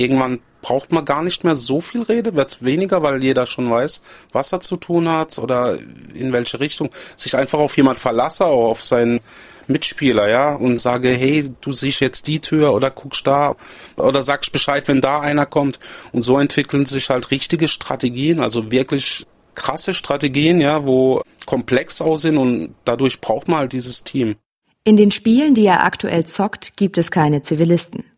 Irgendwann 0.00 0.40
braucht 0.62 0.92
man 0.92 1.04
gar 1.04 1.22
nicht 1.22 1.44
mehr 1.44 1.54
so 1.54 1.82
viel 1.82 2.00
Rede, 2.00 2.34
wird 2.34 2.48
es 2.48 2.64
weniger, 2.64 3.02
weil 3.02 3.22
jeder 3.22 3.44
schon 3.44 3.70
weiß, 3.70 4.00
was 4.32 4.50
er 4.50 4.60
zu 4.60 4.78
tun 4.78 5.06
hat 5.10 5.38
oder 5.38 5.78
in 6.14 6.32
welche 6.32 6.58
Richtung. 6.58 6.88
Sich 7.16 7.36
einfach 7.36 7.58
auf 7.58 7.76
jemand 7.76 8.00
verlasse, 8.00 8.46
auf 8.46 8.82
seinen 8.82 9.20
Mitspieler, 9.66 10.30
ja, 10.30 10.54
und 10.54 10.80
sage, 10.80 11.10
hey, 11.10 11.50
du 11.60 11.72
siehst 11.72 12.00
jetzt 12.00 12.28
die 12.28 12.40
Tür 12.40 12.72
oder 12.72 12.90
guckst 12.90 13.26
da 13.26 13.56
oder 13.96 14.22
sagst 14.22 14.52
Bescheid, 14.52 14.88
wenn 14.88 15.02
da 15.02 15.20
einer 15.20 15.44
kommt. 15.44 15.78
Und 16.12 16.22
so 16.22 16.38
entwickeln 16.38 16.86
sich 16.86 17.10
halt 17.10 17.30
richtige 17.30 17.68
Strategien, 17.68 18.40
also 18.40 18.70
wirklich 18.70 19.26
krasse 19.54 19.92
Strategien, 19.92 20.62
ja, 20.62 20.86
wo 20.86 21.20
komplex 21.44 22.00
aussehen 22.00 22.38
und 22.38 22.74
dadurch 22.86 23.20
braucht 23.20 23.48
man 23.48 23.58
halt 23.58 23.74
dieses 23.74 24.02
Team. 24.02 24.36
In 24.84 24.96
den 24.96 25.10
Spielen, 25.10 25.52
die 25.52 25.66
er 25.66 25.84
aktuell 25.84 26.24
zockt, 26.24 26.78
gibt 26.78 26.96
es 26.96 27.10
keine 27.10 27.42
Zivilisten. 27.42 28.09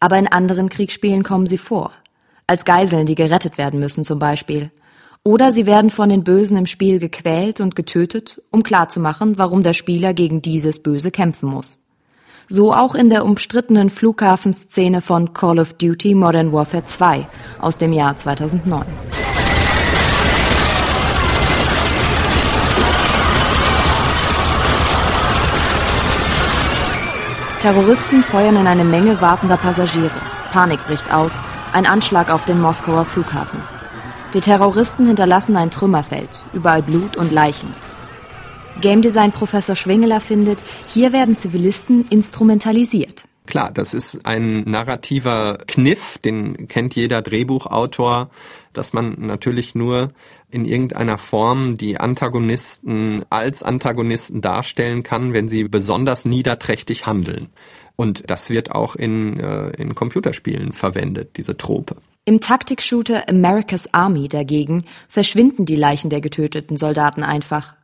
Aber 0.00 0.18
in 0.18 0.28
anderen 0.28 0.68
Kriegsspielen 0.68 1.22
kommen 1.24 1.46
sie 1.46 1.58
vor. 1.58 1.92
Als 2.46 2.64
Geiseln, 2.64 3.06
die 3.06 3.14
gerettet 3.14 3.58
werden 3.58 3.80
müssen 3.80 4.04
zum 4.04 4.18
Beispiel. 4.18 4.70
Oder 5.24 5.52
sie 5.52 5.66
werden 5.66 5.90
von 5.90 6.08
den 6.08 6.24
Bösen 6.24 6.56
im 6.56 6.66
Spiel 6.66 6.98
gequält 6.98 7.60
und 7.60 7.76
getötet, 7.76 8.40
um 8.50 8.62
klarzumachen, 8.62 9.36
warum 9.38 9.62
der 9.62 9.74
Spieler 9.74 10.14
gegen 10.14 10.40
dieses 10.40 10.82
Böse 10.82 11.10
kämpfen 11.10 11.48
muss. 11.48 11.80
So 12.48 12.72
auch 12.72 12.94
in 12.94 13.10
der 13.10 13.26
umstrittenen 13.26 13.90
Flughafenszene 13.90 15.02
von 15.02 15.34
Call 15.34 15.58
of 15.58 15.74
Duty 15.74 16.14
Modern 16.14 16.52
Warfare 16.52 16.84
2 16.84 17.26
aus 17.60 17.76
dem 17.76 17.92
Jahr 17.92 18.16
2009. 18.16 18.86
Terroristen 27.60 28.22
feuern 28.22 28.54
in 28.54 28.68
eine 28.68 28.84
Menge 28.84 29.20
wartender 29.20 29.56
Passagiere. 29.56 30.12
Panik 30.52 30.78
bricht 30.86 31.12
aus, 31.12 31.32
ein 31.72 31.86
Anschlag 31.86 32.30
auf 32.30 32.44
den 32.44 32.60
Moskauer 32.60 33.04
Flughafen. 33.04 33.58
Die 34.32 34.40
Terroristen 34.40 35.06
hinterlassen 35.06 35.56
ein 35.56 35.72
Trümmerfeld, 35.72 36.28
überall 36.52 36.82
Blut 36.82 37.16
und 37.16 37.32
Leichen. 37.32 37.74
Game 38.80 39.02
Design 39.02 39.32
Professor 39.32 39.74
Schwingeler 39.74 40.20
findet, 40.20 40.60
hier 40.86 41.12
werden 41.12 41.36
Zivilisten 41.36 42.06
instrumentalisiert. 42.10 43.27
Klar, 43.48 43.70
das 43.72 43.94
ist 43.94 44.26
ein 44.26 44.60
narrativer 44.64 45.56
Kniff, 45.66 46.18
den 46.18 46.68
kennt 46.68 46.94
jeder 46.94 47.22
Drehbuchautor, 47.22 48.28
dass 48.74 48.92
man 48.92 49.14
natürlich 49.20 49.74
nur 49.74 50.12
in 50.50 50.66
irgendeiner 50.66 51.16
Form 51.16 51.74
die 51.74 51.98
Antagonisten 51.98 53.24
als 53.30 53.62
Antagonisten 53.62 54.42
darstellen 54.42 55.02
kann, 55.02 55.32
wenn 55.32 55.48
sie 55.48 55.64
besonders 55.64 56.26
niederträchtig 56.26 57.06
handeln. 57.06 57.48
Und 57.96 58.28
das 58.28 58.50
wird 58.50 58.70
auch 58.70 58.96
in, 58.96 59.40
äh, 59.40 59.70
in 59.70 59.94
Computerspielen 59.94 60.74
verwendet, 60.74 61.38
diese 61.38 61.56
Trope. 61.56 61.96
Im 62.26 62.42
Taktikshooter 62.42 63.30
America's 63.30 63.94
Army 63.94 64.28
dagegen 64.28 64.84
verschwinden 65.08 65.64
die 65.64 65.74
Leichen 65.74 66.10
der 66.10 66.20
getöteten 66.20 66.76
Soldaten 66.76 67.22
einfach. 67.22 67.77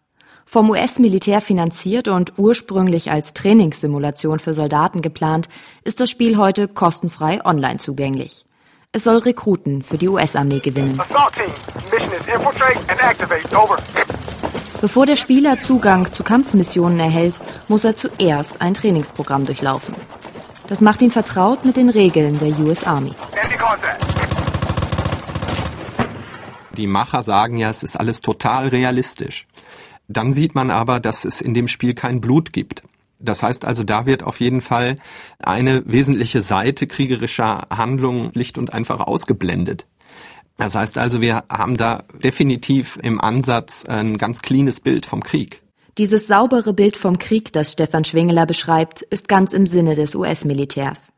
Vom 0.47 0.71
US-Militär 0.71 1.41
finanziert 1.41 2.09
und 2.09 2.35
ursprünglich 2.37 3.11
als 3.11 3.35
Trainingssimulation 3.35 4.39
für 4.39 4.55
Soldaten 4.55 5.03
geplant, 5.03 5.49
ist 5.83 6.01
das 6.01 6.11
Spiel 6.11 6.37
heute 6.37 6.69
kostenfrei 6.69 7.45
online 7.45 7.79
zugänglich. 7.79 8.45
Es 8.93 9.05
soll 9.05 9.19
Rekruten 9.19 9.83
für 9.83 9.99
die 9.99 10.09
US-Armee 10.09 10.61
gewinnen. 10.61 11.01
Bevor 14.81 15.07
der 15.07 15.17
Spieler 15.17 15.59
Zugang 15.59 16.13
zu 16.13 16.23
Kampfmissionen 16.23 17.01
erhält, 17.01 17.35
muss 17.69 17.85
er 17.85 17.97
zuerst 17.97 18.61
ein 18.61 18.75
Trainingsprogramm 18.75 19.47
durchlaufen. 19.47 19.95
Das 20.69 20.81
macht 20.81 21.03
ihn 21.03 21.11
vertraut 21.11 21.65
mit 21.65 21.77
den 21.77 21.89
Regeln 21.89 22.39
der 22.39 22.57
US 22.61 22.85
Army. 22.85 23.13
Die 26.77 26.87
Macher 26.87 27.23
sagen 27.23 27.57
ja, 27.57 27.71
es 27.71 27.83
ist 27.83 27.97
alles 27.97 28.21
total 28.21 28.69
realistisch. 28.69 29.47
Dann 30.09 30.33
sieht 30.33 30.55
man 30.55 30.71
aber, 30.71 31.01
dass 31.01 31.25
es 31.25 31.41
in 31.41 31.55
dem 31.55 31.69
Spiel 31.69 31.95
kein 31.95 32.21
Blut 32.21 32.53
gibt. 32.53 32.83
Das 33.19 33.43
heißt 33.43 33.65
also, 33.65 33.85
da 33.85 34.07
wird 34.07 34.23
auf 34.23 34.41
jeden 34.41 34.61
Fall 34.61 34.97
eine 35.43 35.83
wesentliche 35.87 36.43
Seite 36.43 36.87
kriegerischer 36.87 37.67
Handlungen 37.71 38.31
licht 38.35 38.59
und 38.59 38.73
einfach 38.73 39.01
ausgeblendet. 39.01 39.87
Das 40.57 40.75
heißt 40.75 40.99
also, 40.99 41.21
wir 41.21 41.45
haben 41.51 41.77
da 41.77 42.05
definitiv 42.23 42.99
im 43.03 43.21
Ansatz 43.21 43.85
ein 43.87 44.19
ganz 44.19 44.43
cleanes 44.43 44.81
Bild 44.81 45.07
vom 45.07 45.23
Krieg. 45.23 45.63
Dieses 45.99 46.27
saubere 46.27 46.75
Bild 46.75 46.97
vom 46.97 47.19
Krieg, 47.19 47.53
das 47.53 47.73
Stefan 47.73 48.05
Schwingeler 48.05 48.47
beschreibt, 48.47 49.03
ist 49.03 49.29
ganz 49.29 49.53
im 49.53 49.67
Sinne 49.67 49.95
des 49.95 50.15
US-Militärs. 50.15 51.13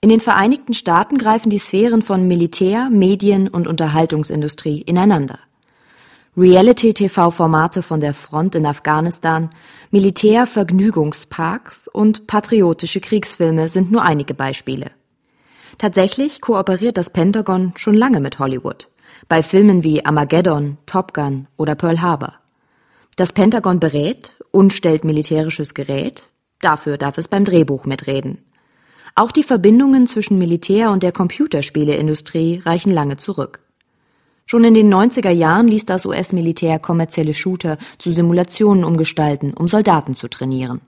In 0.00 0.10
den 0.10 0.20
Vereinigten 0.20 0.74
Staaten 0.74 1.18
greifen 1.18 1.50
die 1.50 1.58
Sphären 1.58 2.02
von 2.02 2.28
Militär, 2.28 2.90
Medien 2.90 3.48
und 3.48 3.66
Unterhaltungsindustrie 3.66 4.82
ineinander. 4.82 5.38
Reality-TV-Formate 6.38 7.82
von 7.82 8.00
der 8.00 8.12
Front 8.12 8.56
in 8.56 8.66
Afghanistan, 8.66 9.48
Militärvergnügungsparks 9.90 11.88
und 11.88 12.26
patriotische 12.26 13.00
Kriegsfilme 13.00 13.70
sind 13.70 13.90
nur 13.90 14.02
einige 14.02 14.34
Beispiele. 14.34 14.90
Tatsächlich 15.78 16.42
kooperiert 16.42 16.98
das 16.98 17.08
Pentagon 17.08 17.72
schon 17.76 17.94
lange 17.94 18.20
mit 18.20 18.38
Hollywood. 18.38 18.90
Bei 19.30 19.42
Filmen 19.42 19.82
wie 19.82 20.04
Armageddon, 20.04 20.76
Top 20.84 21.14
Gun 21.14 21.46
oder 21.56 21.74
Pearl 21.74 22.02
Harbor. 22.02 22.34
Das 23.16 23.32
Pentagon 23.32 23.80
berät 23.80 24.36
und 24.50 24.74
stellt 24.74 25.04
militärisches 25.04 25.72
Gerät. 25.72 26.24
Dafür 26.60 26.98
darf 26.98 27.16
es 27.16 27.28
beim 27.28 27.46
Drehbuch 27.46 27.86
mitreden. 27.86 28.44
Auch 29.14 29.32
die 29.32 29.42
Verbindungen 29.42 30.06
zwischen 30.06 30.36
Militär 30.36 30.90
und 30.90 31.02
der 31.02 31.12
Computerspieleindustrie 31.12 32.60
reichen 32.62 32.92
lange 32.92 33.16
zurück. 33.16 33.65
Schon 34.48 34.62
in 34.62 34.74
den 34.74 34.94
90er 34.94 35.30
Jahren 35.30 35.66
ließ 35.66 35.86
das 35.86 36.06
US-Militär 36.06 36.78
kommerzielle 36.78 37.34
Shooter 37.34 37.78
zu 37.98 38.12
Simulationen 38.12 38.84
umgestalten, 38.84 39.52
um 39.52 39.66
Soldaten 39.66 40.14
zu 40.14 40.28
trainieren. 40.28 40.80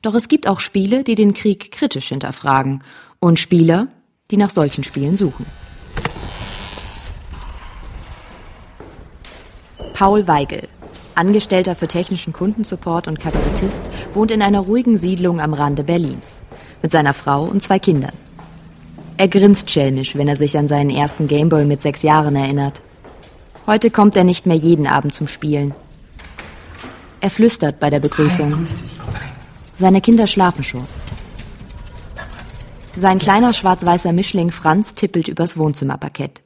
Doch 0.00 0.14
es 0.14 0.28
gibt 0.28 0.46
auch 0.46 0.60
Spiele, 0.60 1.02
die 1.02 1.16
den 1.16 1.34
Krieg 1.34 1.72
kritisch 1.72 2.10
hinterfragen 2.10 2.84
und 3.18 3.40
Spieler, 3.40 3.88
die 4.30 4.36
nach 4.36 4.50
solchen 4.50 4.84
Spielen 4.84 5.16
suchen. 5.16 5.44
Paul 9.94 10.28
Weigel, 10.28 10.68
Angestellter 11.16 11.74
für 11.74 11.88
technischen 11.88 12.32
Kundensupport 12.32 13.08
und 13.08 13.18
Kabarettist, 13.18 13.82
wohnt 14.12 14.30
in 14.30 14.40
einer 14.40 14.60
ruhigen 14.60 14.96
Siedlung 14.96 15.40
am 15.40 15.52
Rande 15.52 15.82
Berlins. 15.82 16.34
mit 16.80 16.92
seiner 16.92 17.12
Frau 17.12 17.42
und 17.42 17.60
zwei 17.60 17.80
Kindern. 17.80 18.12
Er 19.18 19.26
grinst 19.26 19.68
schelmisch, 19.68 20.14
wenn 20.14 20.28
er 20.28 20.36
sich 20.36 20.56
an 20.56 20.68
seinen 20.68 20.90
ersten 20.90 21.26
Gameboy 21.26 21.64
mit 21.64 21.82
sechs 21.82 22.02
Jahren 22.02 22.36
erinnert. 22.36 22.82
Heute 23.66 23.90
kommt 23.90 24.16
er 24.16 24.22
nicht 24.22 24.46
mehr 24.46 24.56
jeden 24.56 24.86
Abend 24.86 25.12
zum 25.12 25.26
Spielen. 25.26 25.74
Er 27.20 27.30
flüstert 27.30 27.80
bei 27.80 27.90
der 27.90 27.98
Begrüßung. 27.98 28.64
Seine 29.74 30.00
Kinder 30.00 30.28
schlafen 30.28 30.62
schon. 30.62 30.86
Sein 32.96 33.18
kleiner 33.18 33.52
schwarz-weißer 33.52 34.12
Mischling 34.12 34.52
Franz 34.52 34.94
tippelt 34.94 35.26
übers 35.26 35.56
Wohnzimmerparkett. 35.56 36.42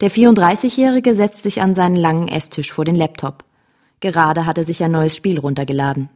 Der 0.00 0.10
34-Jährige 0.10 1.14
setzt 1.14 1.44
sich 1.44 1.62
an 1.62 1.76
seinen 1.76 1.96
langen 1.96 2.26
Esstisch 2.26 2.72
vor 2.72 2.84
den 2.84 2.96
Laptop. 2.96 3.44
Gerade 4.00 4.46
hat 4.46 4.56
er 4.56 4.64
sich 4.64 4.82
ein 4.82 4.92
neues 4.92 5.14
Spiel 5.14 5.38
runtergeladen. 5.38 6.08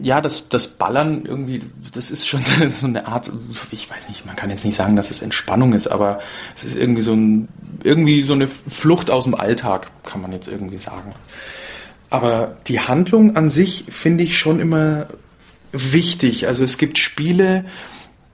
Ja, 0.00 0.20
das, 0.20 0.48
das 0.48 0.68
Ballern 0.68 1.24
irgendwie, 1.24 1.60
das 1.92 2.10
ist 2.10 2.28
schon 2.28 2.40
so 2.68 2.86
eine 2.86 3.06
Art, 3.08 3.30
ich 3.72 3.90
weiß 3.90 4.08
nicht, 4.08 4.24
man 4.24 4.36
kann 4.36 4.50
jetzt 4.50 4.64
nicht 4.64 4.76
sagen, 4.76 4.94
dass 4.94 5.10
es 5.10 5.20
Entspannung 5.20 5.72
ist, 5.72 5.88
aber 5.88 6.20
es 6.54 6.64
ist 6.64 6.76
irgendwie 6.76 7.02
so 7.02 7.12
ein, 7.12 7.48
irgendwie 7.82 8.22
so 8.22 8.34
eine 8.34 8.46
Flucht 8.46 9.10
aus 9.10 9.24
dem 9.24 9.34
Alltag, 9.34 9.90
kann 10.04 10.20
man 10.20 10.32
jetzt 10.32 10.48
irgendwie 10.48 10.76
sagen. 10.76 11.12
Aber 12.08 12.56
die 12.68 12.78
Handlung 12.78 13.34
an 13.34 13.48
sich 13.48 13.86
finde 13.88 14.22
ich 14.22 14.38
schon 14.38 14.60
immer 14.60 15.08
wichtig. 15.72 16.46
Also 16.46 16.62
es 16.62 16.78
gibt 16.78 16.98
Spiele, 16.98 17.64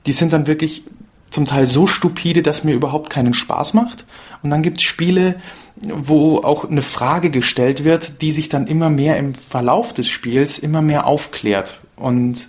die 0.05 0.13
sind 0.13 0.35
dann 0.35 0.47
wirklich 0.47 0.83
zum 1.31 1.47
Teil 1.47 1.67
so 1.67 1.87
stupide, 1.87 2.43
dass 2.43 2.65
mir 2.65 2.75
überhaupt 2.75 3.09
keinen 3.09 3.33
Spaß 3.33 3.75
macht. 3.75 4.05
Und 4.43 4.51
dann 4.51 4.63
gibt 4.63 4.79
es 4.79 4.85
Spiele, 4.85 5.37
wo 5.77 6.39
auch 6.39 6.69
eine 6.69 6.83
Frage 6.83 7.31
gestellt 7.31 7.85
wird, 7.85 8.21
die 8.23 8.33
sich 8.33 8.49
dann 8.49 8.67
immer 8.67 8.91
mehr 8.91 9.17
im 9.17 9.35
Verlauf 9.35 9.95
des 9.95 10.09
Spiels 10.09 10.59
immer 10.59 10.83
mehr 10.83 11.07
aufklärt. 11.07 11.81
Und 11.97 12.49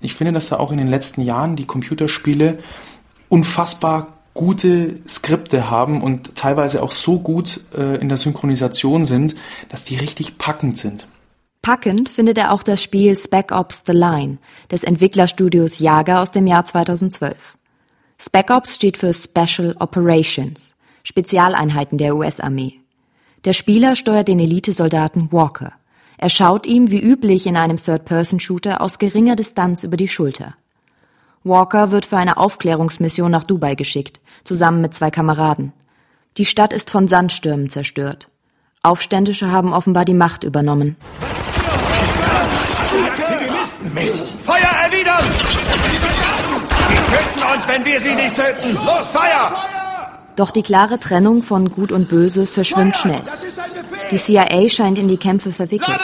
ich 0.00 0.14
finde, 0.14 0.32
dass 0.32 0.48
da 0.48 0.58
auch 0.58 0.72
in 0.72 0.78
den 0.78 0.88
letzten 0.88 1.22
Jahren 1.22 1.56
die 1.56 1.66
Computerspiele 1.66 2.58
unfassbar 3.28 4.18
gute 4.34 5.00
Skripte 5.08 5.68
haben 5.68 6.00
und 6.00 6.36
teilweise 6.36 6.82
auch 6.82 6.92
so 6.92 7.18
gut 7.18 7.60
äh, 7.76 8.00
in 8.00 8.08
der 8.08 8.18
Synchronisation 8.18 9.04
sind, 9.04 9.34
dass 9.68 9.84
die 9.84 9.96
richtig 9.96 10.38
packend 10.38 10.78
sind. 10.78 11.08
Packend 11.60 12.08
findet 12.08 12.38
er 12.38 12.52
auch 12.52 12.62
das 12.62 12.80
Spiel 12.80 13.18
Spec 13.18 13.50
Ops 13.50 13.82
The 13.84 13.92
Line 13.92 14.38
des 14.70 14.84
Entwicklerstudios 14.84 15.80
Jager 15.80 16.20
aus 16.20 16.30
dem 16.30 16.46
Jahr 16.46 16.64
2012. 16.64 17.56
Spec 18.20 18.50
Ops 18.50 18.76
steht 18.76 18.96
für 18.96 19.12
Special 19.12 19.74
Operations. 19.80 20.74
Spezialeinheiten 21.08 21.96
der 21.96 22.14
US-Armee. 22.14 22.74
Der 23.46 23.54
Spieler 23.54 23.96
steuert 23.96 24.28
den 24.28 24.40
Elitesoldaten 24.40 25.32
Walker. 25.32 25.72
Er 26.18 26.28
schaut 26.28 26.66
ihm 26.66 26.90
wie 26.90 27.00
üblich 27.00 27.46
in 27.46 27.56
einem 27.56 27.82
Third-Person-Shooter 27.82 28.82
aus 28.82 28.98
geringer 28.98 29.34
Distanz 29.34 29.84
über 29.84 29.96
die 29.96 30.08
Schulter. 30.08 30.54
Walker 31.44 31.92
wird 31.92 32.04
für 32.04 32.18
eine 32.18 32.36
Aufklärungsmission 32.36 33.30
nach 33.30 33.44
Dubai 33.44 33.74
geschickt, 33.74 34.20
zusammen 34.44 34.82
mit 34.82 34.92
zwei 34.92 35.10
Kameraden. 35.10 35.72
Die 36.36 36.44
Stadt 36.44 36.74
ist 36.74 36.90
von 36.90 37.08
Sandstürmen 37.08 37.70
zerstört. 37.70 38.28
Aufständische 38.82 39.50
haben 39.50 39.72
offenbar 39.72 40.04
die 40.04 40.12
Macht 40.12 40.44
übernommen. 40.44 40.96
Mist! 43.94 44.34
Feuer 44.44 44.74
erwidern! 44.84 45.24
Sie 46.88 47.16
töten 47.16 47.54
uns, 47.54 47.66
wenn 47.66 47.84
wir 47.86 47.98
sie 47.98 48.14
nicht 48.14 48.36
töten! 48.36 48.74
Los, 48.84 49.10
Feuer! 49.10 49.77
Doch 50.38 50.52
die 50.52 50.62
klare 50.62 51.00
Trennung 51.00 51.42
von 51.42 51.68
Gut 51.68 51.90
und 51.90 52.08
Böse 52.08 52.46
verschwimmt 52.46 52.96
schnell. 52.96 53.22
Die 54.12 54.18
CIA 54.18 54.68
scheint 54.68 54.96
in 54.96 55.08
die 55.08 55.16
Kämpfe 55.16 55.52
verwickelt. 55.52 55.98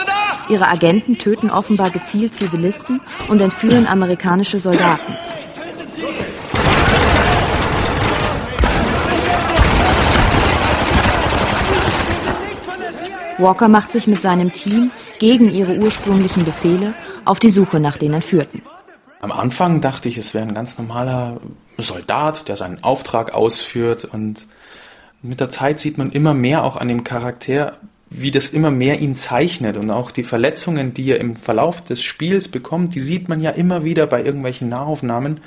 Ihre 0.49 0.67
Agenten 0.67 1.17
töten 1.17 1.49
offenbar 1.49 1.89
gezielt 1.89 2.35
Zivilisten 2.35 2.99
und 3.29 3.39
entführen 3.39 3.87
amerikanische 3.87 4.59
Soldaten. 4.59 5.15
Walker 13.37 13.69
macht 13.69 13.93
sich 13.93 14.05
mit 14.07 14.21
seinem 14.21 14.51
Team 14.51 14.91
gegen 15.19 15.49
ihre 15.49 15.77
ursprünglichen 15.77 16.43
Befehle 16.43 16.93
auf 17.23 17.39
die 17.39 17.49
Suche 17.49 17.79
nach 17.79 17.95
den 17.95 18.13
Entführten. 18.13 18.61
Am 19.21 19.31
Anfang 19.31 19.79
dachte 19.79 20.09
ich, 20.09 20.17
es 20.17 20.33
wäre 20.33 20.45
ein 20.45 20.53
ganz 20.53 20.77
normaler 20.77 21.37
Soldat, 21.77 22.47
der 22.47 22.55
seinen 22.55 22.83
Auftrag 22.83 23.33
ausführt. 23.33 24.05
Und 24.05 24.45
mit 25.21 25.39
der 25.39 25.49
Zeit 25.49 25.79
sieht 25.79 25.97
man 25.97 26.11
immer 26.11 26.33
mehr 26.33 26.63
auch 26.63 26.77
an 26.77 26.87
dem 26.87 27.03
Charakter, 27.03 27.77
wie 28.09 28.31
das 28.31 28.49
immer 28.49 28.71
mehr 28.71 28.99
ihn 28.99 29.15
zeichnet. 29.15 29.77
Und 29.77 29.91
auch 29.91 30.11
die 30.11 30.23
Verletzungen, 30.23 30.93
die 30.93 31.11
er 31.11 31.19
im 31.19 31.35
Verlauf 31.35 31.83
des 31.83 32.01
Spiels 32.01 32.47
bekommt, 32.47 32.95
die 32.95 32.99
sieht 32.99 33.29
man 33.29 33.41
ja 33.41 33.51
immer 33.51 33.83
wieder 33.83 34.07
bei 34.07 34.23
irgendwelchen 34.23 34.69
Nahaufnahmen. 34.69 35.41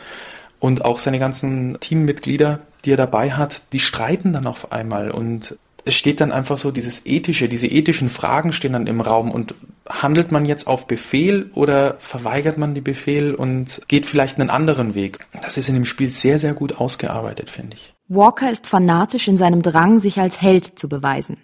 Und 0.60 0.84
auch 0.84 0.98
seine 0.98 1.18
ganzen 1.18 1.78
Teammitglieder, 1.78 2.60
die 2.84 2.92
er 2.92 2.96
dabei 2.96 3.32
hat, 3.32 3.72
die 3.72 3.80
streiten 3.80 4.32
dann 4.32 4.46
auf 4.46 4.72
einmal. 4.72 5.10
Und 5.10 5.56
es 5.84 5.94
steht 5.94 6.20
dann 6.20 6.32
einfach 6.32 6.58
so, 6.58 6.70
dieses 6.70 7.06
ethische, 7.06 7.48
diese 7.48 7.66
ethischen 7.66 8.10
Fragen 8.10 8.52
stehen 8.52 8.72
dann 8.74 8.86
im 8.86 9.00
Raum 9.00 9.30
und 9.30 9.54
handelt 9.88 10.30
man 10.32 10.44
jetzt 10.44 10.66
auf 10.66 10.86
Befehl 10.86 11.50
oder 11.54 11.96
verweigert 11.98 12.58
man 12.58 12.74
die 12.74 12.80
Befehl 12.80 13.34
und 13.34 13.80
geht 13.88 14.06
vielleicht 14.06 14.38
einen 14.38 14.50
anderen 14.50 14.94
Weg? 14.94 15.20
Das 15.42 15.56
ist 15.56 15.68
in 15.68 15.74
dem 15.74 15.86
Spiel 15.86 16.08
sehr, 16.08 16.38
sehr 16.38 16.52
gut 16.52 16.78
ausgearbeitet, 16.78 17.48
finde 17.48 17.76
ich. 17.76 17.94
Walker 18.08 18.50
ist 18.50 18.66
fanatisch 18.66 19.28
in 19.28 19.36
seinem 19.36 19.62
Drang, 19.62 20.00
sich 20.00 20.20
als 20.20 20.40
Held 20.40 20.78
zu 20.78 20.88
beweisen. 20.88 21.38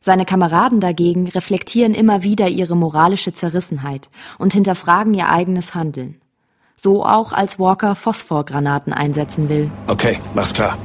Seine 0.00 0.24
Kameraden 0.24 0.80
dagegen 0.80 1.28
reflektieren 1.28 1.94
immer 1.94 2.22
wieder 2.22 2.48
ihre 2.48 2.76
moralische 2.76 3.32
Zerrissenheit 3.32 4.10
und 4.38 4.52
hinterfragen 4.52 5.14
ihr 5.14 5.30
eigenes 5.30 5.74
Handeln. 5.74 6.20
So 6.76 7.04
auch 7.06 7.32
als 7.32 7.60
Walker 7.60 7.94
Phosphorgranaten 7.94 8.92
einsetzen 8.92 9.48
will. 9.48 9.70
Okay, 9.86 10.18
mach's 10.34 10.52
klar. 10.52 10.76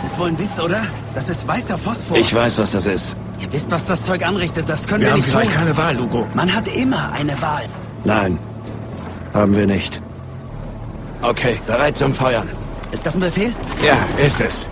Das 0.00 0.12
ist 0.12 0.18
wohl 0.20 0.28
ein 0.28 0.38
Witz, 0.38 0.60
oder? 0.60 0.80
Das 1.12 1.28
ist 1.28 1.48
weißer 1.48 1.76
Phosphor. 1.76 2.16
Ich 2.18 2.32
weiß, 2.32 2.58
was 2.58 2.70
das 2.70 2.86
ist. 2.86 3.16
Ihr 3.40 3.52
wisst, 3.52 3.68
was 3.72 3.84
das 3.84 4.04
Zeug 4.04 4.24
anrichtet. 4.24 4.68
Das 4.68 4.86
können 4.86 5.00
wir, 5.00 5.08
wir 5.08 5.16
nicht 5.16 5.24
haben 5.26 5.40
vielleicht 5.40 5.50
tun. 5.50 5.58
keine 5.58 5.76
Wahl, 5.76 5.96
Lugo. 5.96 6.28
Man 6.34 6.54
hat 6.54 6.68
immer 6.68 7.10
eine 7.10 7.42
Wahl. 7.42 7.64
Nein, 8.04 8.38
haben 9.34 9.56
wir 9.56 9.66
nicht. 9.66 10.00
Okay, 11.20 11.60
bereit 11.66 11.96
zum 11.96 12.14
Feuern. 12.14 12.48
Ist 12.92 13.04
das 13.04 13.16
ein 13.16 13.20
Befehl? 13.20 13.52
Ja, 13.84 13.96
ist 14.24 14.40
es. 14.40 14.68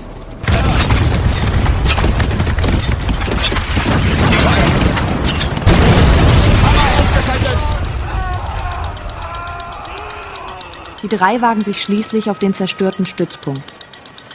Die 11.02 11.08
drei 11.08 11.40
wagen 11.40 11.62
sich 11.62 11.82
schließlich 11.82 12.30
auf 12.30 12.38
den 12.38 12.54
zerstörten 12.54 13.06
Stützpunkt. 13.06 13.75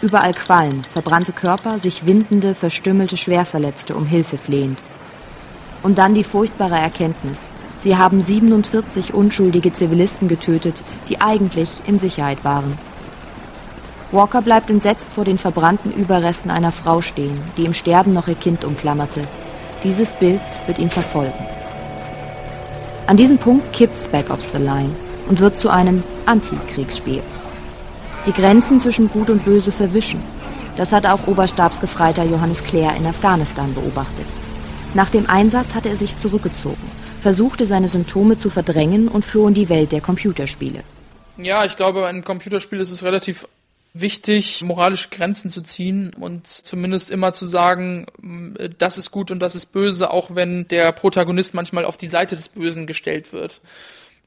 Überall 0.01 0.33
Qualm, 0.33 0.83
verbrannte 0.83 1.31
Körper, 1.31 1.77
sich 1.77 2.07
windende, 2.07 2.55
verstümmelte 2.55 3.17
Schwerverletzte 3.17 3.95
um 3.95 4.07
Hilfe 4.07 4.39
flehend. 4.39 4.79
Und 5.83 5.99
dann 5.99 6.15
die 6.15 6.23
furchtbare 6.23 6.79
Erkenntnis. 6.79 7.51
Sie 7.77 7.97
haben 7.97 8.21
47 8.21 9.13
unschuldige 9.13 9.73
Zivilisten 9.73 10.27
getötet, 10.27 10.81
die 11.07 11.21
eigentlich 11.21 11.69
in 11.85 11.99
Sicherheit 11.99 12.43
waren. 12.43 12.79
Walker 14.11 14.41
bleibt 14.41 14.71
entsetzt 14.71 15.11
vor 15.11 15.23
den 15.23 15.37
verbrannten 15.37 15.91
Überresten 15.91 16.49
einer 16.49 16.71
Frau 16.71 17.01
stehen, 17.01 17.39
die 17.57 17.65
im 17.65 17.73
Sterben 17.73 18.11
noch 18.11 18.27
ihr 18.27 18.35
Kind 18.35 18.65
umklammerte. 18.65 19.21
Dieses 19.83 20.13
Bild 20.13 20.41
wird 20.65 20.79
ihn 20.79 20.89
verfolgen. 20.89 21.45
An 23.05 23.17
diesem 23.17 23.37
Punkt 23.37 23.71
kippt 23.71 24.01
Spec 24.01 24.31
Ops 24.31 24.47
The 24.51 24.57
Line 24.57 24.95
und 25.29 25.39
wird 25.39 25.57
zu 25.57 25.69
einem 25.69 26.03
Antikriegsspiel. 26.25 27.21
Die 28.27 28.33
Grenzen 28.33 28.79
zwischen 28.79 29.09
Gut 29.09 29.31
und 29.31 29.43
Böse 29.45 29.71
verwischen. 29.71 30.21
Das 30.77 30.93
hat 30.93 31.07
auch 31.07 31.25
Oberstabsgefreiter 31.25 32.23
Johannes 32.23 32.63
Clare 32.63 32.95
in 32.95 33.07
Afghanistan 33.07 33.73
beobachtet. 33.73 34.27
Nach 34.93 35.09
dem 35.09 35.27
Einsatz 35.27 35.73
hatte 35.73 35.89
er 35.89 35.95
sich 35.95 36.17
zurückgezogen, 36.19 36.91
versuchte 37.21 37.65
seine 37.65 37.87
Symptome 37.87 38.37
zu 38.37 38.51
verdrängen 38.51 39.07
und 39.07 39.25
floh 39.25 39.47
in 39.47 39.55
die 39.55 39.69
Welt 39.69 39.91
der 39.91 40.01
Computerspiele. 40.01 40.83
Ja, 41.37 41.65
ich 41.65 41.75
glaube, 41.75 42.05
ein 42.05 42.23
Computerspiel 42.23 42.79
ist 42.79 42.91
es 42.91 43.03
relativ 43.03 43.47
wichtig, 43.93 44.61
moralische 44.63 45.09
Grenzen 45.09 45.49
zu 45.49 45.61
ziehen 45.61 46.11
und 46.19 46.47
zumindest 46.47 47.09
immer 47.09 47.33
zu 47.33 47.45
sagen, 47.45 48.05
das 48.77 48.99
ist 48.99 49.09
gut 49.09 49.31
und 49.31 49.39
das 49.39 49.55
ist 49.55 49.73
böse, 49.73 50.11
auch 50.11 50.35
wenn 50.35 50.67
der 50.67 50.91
Protagonist 50.91 51.55
manchmal 51.55 51.85
auf 51.85 51.97
die 51.97 52.07
Seite 52.07 52.35
des 52.35 52.49
Bösen 52.49 52.85
gestellt 52.85 53.33
wird. 53.33 53.61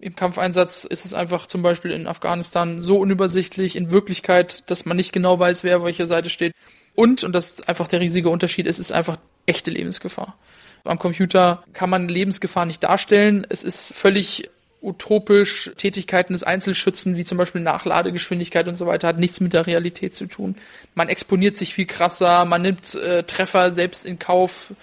Im 0.01 0.17
Kampfeinsatz 0.17 0.85
ist 0.85 1.05
es 1.05 1.15
einfach 1.15 1.47
zum 1.47 1.63
Beispiel 1.63 1.91
in 1.91 2.07
Afghanistan 2.07 2.79
so 2.79 2.99
unübersichtlich 2.99 3.77
in 3.77 3.91
Wirklichkeit, 3.91 4.69
dass 4.71 4.85
man 4.85 4.97
nicht 4.97 5.13
genau 5.13 5.39
weiß, 5.39 5.65
wer 5.65 5.79
auf 5.79 5.85
welcher 5.85 6.07
Seite 6.07 6.31
steht. 6.31 6.53
Und, 6.95 7.25
und 7.25 7.33
das 7.33 7.53
ist 7.53 7.69
einfach 7.69 7.89
der 7.89 8.01
riesige 8.01 8.29
Unterschied, 8.29 8.67
es 8.67 8.79
ist 8.79 8.93
einfach 8.93 9.17
echte 9.47 9.71
Lebensgefahr. 9.71 10.37
Am 10.85 10.99
Computer 10.99 11.65
kann 11.73 11.89
man 11.89 12.09
Lebensgefahr 12.09 12.67
nicht 12.67 12.85
darstellen. 12.85 13.47
Es 13.49 13.63
ist 13.63 13.95
völlig 13.95 14.51
utopisch. 14.83 15.73
Tätigkeiten 15.79 16.35
des 16.35 16.43
Einzelschützen, 16.43 17.17
wie 17.17 17.25
zum 17.25 17.39
Beispiel 17.39 17.63
Nachladegeschwindigkeit 17.63 18.69
und 18.69 18.77
so 18.77 18.87
weiter, 18.87 19.09
hat 19.09 19.19
nichts 19.19 19.41
mit 19.41 19.55
der 19.55 19.67
Realität 19.67 20.15
zu 20.15 20.27
tun. 20.27 20.57
Man 20.95 21.09
exponiert 21.09 21.57
sich 21.57 21.73
viel 21.73 21.87
krasser, 21.87 22.45
man 22.45 22.61
nimmt 22.61 22.95
äh, 22.95 23.23
Treffer 23.23 23.73
selbst 23.73 24.05
in 24.05 24.19
Kauf, 24.19 24.75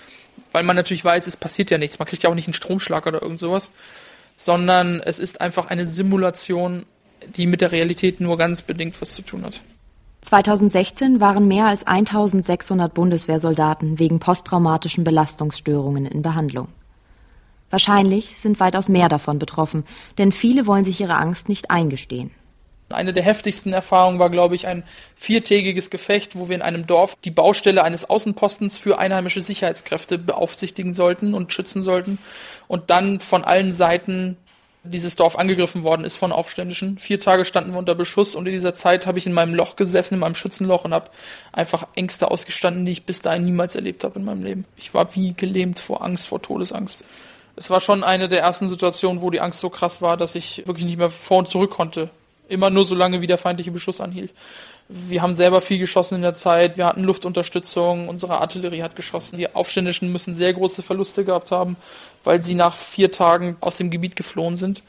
weil 0.51 0.63
man 0.63 0.75
natürlich 0.75 1.05
weiß, 1.05 1.27
es 1.27 1.37
passiert 1.37 1.69
ja 1.69 1.77
nichts. 1.77 1.99
Man 1.99 2.07
kriegt 2.07 2.23
ja 2.23 2.31
auch 2.31 2.35
nicht 2.35 2.47
einen 2.47 2.55
Stromschlag 2.55 3.05
oder 3.05 3.21
irgend 3.21 3.39
sowas 3.39 3.69
sondern 4.45 4.99
es 4.99 5.19
ist 5.19 5.41
einfach 5.41 5.67
eine 5.67 5.85
Simulation, 5.85 6.85
die 7.35 7.47
mit 7.47 7.61
der 7.61 7.71
Realität 7.71 8.19
nur 8.19 8.37
ganz 8.37 8.61
bedingt 8.61 8.99
was 9.01 9.13
zu 9.13 9.21
tun 9.21 9.45
hat. 9.45 9.61
2016 10.21 11.19
waren 11.19 11.47
mehr 11.47 11.65
als 11.65 11.85
1600 11.87 12.93
Bundeswehrsoldaten 12.93 13.99
wegen 13.99 14.19
posttraumatischen 14.19 15.03
Belastungsstörungen 15.03 16.05
in 16.05 16.21
Behandlung. 16.21 16.67
Wahrscheinlich 17.71 18.37
sind 18.37 18.59
weitaus 18.59 18.89
mehr 18.89 19.09
davon 19.09 19.39
betroffen, 19.39 19.85
denn 20.17 20.31
viele 20.31 20.67
wollen 20.67 20.85
sich 20.85 20.99
ihre 20.99 21.15
Angst 21.15 21.49
nicht 21.49 21.71
eingestehen. 21.71 22.31
Eine 22.93 23.13
der 23.13 23.23
heftigsten 23.23 23.73
Erfahrungen 23.73 24.19
war, 24.19 24.29
glaube 24.29 24.55
ich, 24.55 24.67
ein 24.67 24.83
viertägiges 25.15 25.89
Gefecht, 25.89 26.37
wo 26.37 26.49
wir 26.49 26.55
in 26.55 26.61
einem 26.61 26.87
Dorf 26.87 27.15
die 27.23 27.31
Baustelle 27.31 27.83
eines 27.83 28.09
Außenpostens 28.09 28.77
für 28.77 28.99
einheimische 28.99 29.41
Sicherheitskräfte 29.41 30.17
beaufsichtigen 30.17 30.93
sollten 30.93 31.33
und 31.33 31.53
schützen 31.53 31.81
sollten 31.81 32.17
und 32.67 32.89
dann 32.89 33.19
von 33.19 33.43
allen 33.43 33.71
Seiten 33.71 34.37
dieses 34.83 35.15
Dorf 35.15 35.37
angegriffen 35.37 35.83
worden 35.83 36.05
ist 36.05 36.15
von 36.15 36.31
Aufständischen. 36.31 36.97
Vier 36.97 37.19
Tage 37.19 37.45
standen 37.45 37.73
wir 37.73 37.79
unter 37.79 37.93
Beschuss 37.93 38.33
und 38.33 38.47
in 38.47 38.53
dieser 38.53 38.73
Zeit 38.73 39.05
habe 39.05 39.19
ich 39.19 39.27
in 39.27 39.33
meinem 39.33 39.53
Loch 39.53 39.75
gesessen, 39.75 40.15
in 40.15 40.19
meinem 40.21 40.33
Schützenloch 40.33 40.85
und 40.85 40.93
habe 40.93 41.11
einfach 41.51 41.85
Ängste 41.95 42.31
ausgestanden, 42.31 42.85
die 42.85 42.93
ich 42.93 43.05
bis 43.05 43.21
dahin 43.21 43.45
niemals 43.45 43.75
erlebt 43.75 44.03
habe 44.03 44.17
in 44.17 44.25
meinem 44.25 44.43
Leben. 44.43 44.65
Ich 44.77 44.95
war 44.95 45.15
wie 45.15 45.33
gelähmt 45.33 45.77
vor 45.77 46.03
Angst, 46.03 46.25
vor 46.25 46.41
Todesangst 46.41 47.03
es 47.55 47.69
war 47.69 47.79
schon 47.79 48.03
eine 48.03 48.27
der 48.27 48.41
ersten 48.41 48.67
Situationen, 48.67 49.21
wo 49.21 49.29
die 49.29 49.41
Angst 49.41 49.59
so 49.59 49.69
krass 49.69 50.01
war, 50.01 50.17
dass 50.17 50.35
ich 50.35 50.65
wirklich 50.67 50.85
nicht 50.85 50.97
mehr 50.97 51.09
vor 51.09 51.39
und 51.39 51.47
zurück 51.47 51.71
konnte. 51.71 52.09
Immer 52.51 52.69
nur 52.69 52.83
so 52.83 52.95
lange, 52.95 53.21
wie 53.21 53.27
der 53.27 53.37
feindliche 53.37 53.71
Beschuss 53.71 54.01
anhielt. 54.01 54.33
Wir 54.89 55.21
haben 55.21 55.33
selber 55.33 55.61
viel 55.61 55.79
geschossen 55.79 56.15
in 56.15 56.21
der 56.21 56.33
Zeit. 56.33 56.77
Wir 56.77 56.85
hatten 56.85 57.05
Luftunterstützung. 57.05 58.09
Unsere 58.09 58.41
Artillerie 58.41 58.83
hat 58.83 58.97
geschossen. 58.97 59.37
Die 59.37 59.55
Aufständischen 59.55 60.11
müssen 60.11 60.33
sehr 60.33 60.51
große 60.51 60.81
Verluste 60.81 61.23
gehabt 61.23 61.49
haben, 61.51 61.77
weil 62.25 62.43
sie 62.43 62.55
nach 62.55 62.75
vier 62.75 63.09
Tagen 63.09 63.55
aus 63.61 63.77
dem 63.77 63.89
Gebiet 63.89 64.17
geflohen 64.17 64.57
sind. 64.57 64.83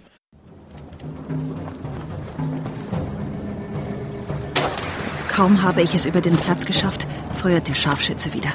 Kaum 5.29 5.63
habe 5.63 5.83
ich 5.83 5.95
es 5.95 6.05
über 6.05 6.21
den 6.21 6.37
Platz 6.37 6.67
geschafft, 6.67 7.07
feuert 7.33 7.69
der 7.69 7.77
Scharfschütze 7.77 8.35
wieder. 8.35 8.51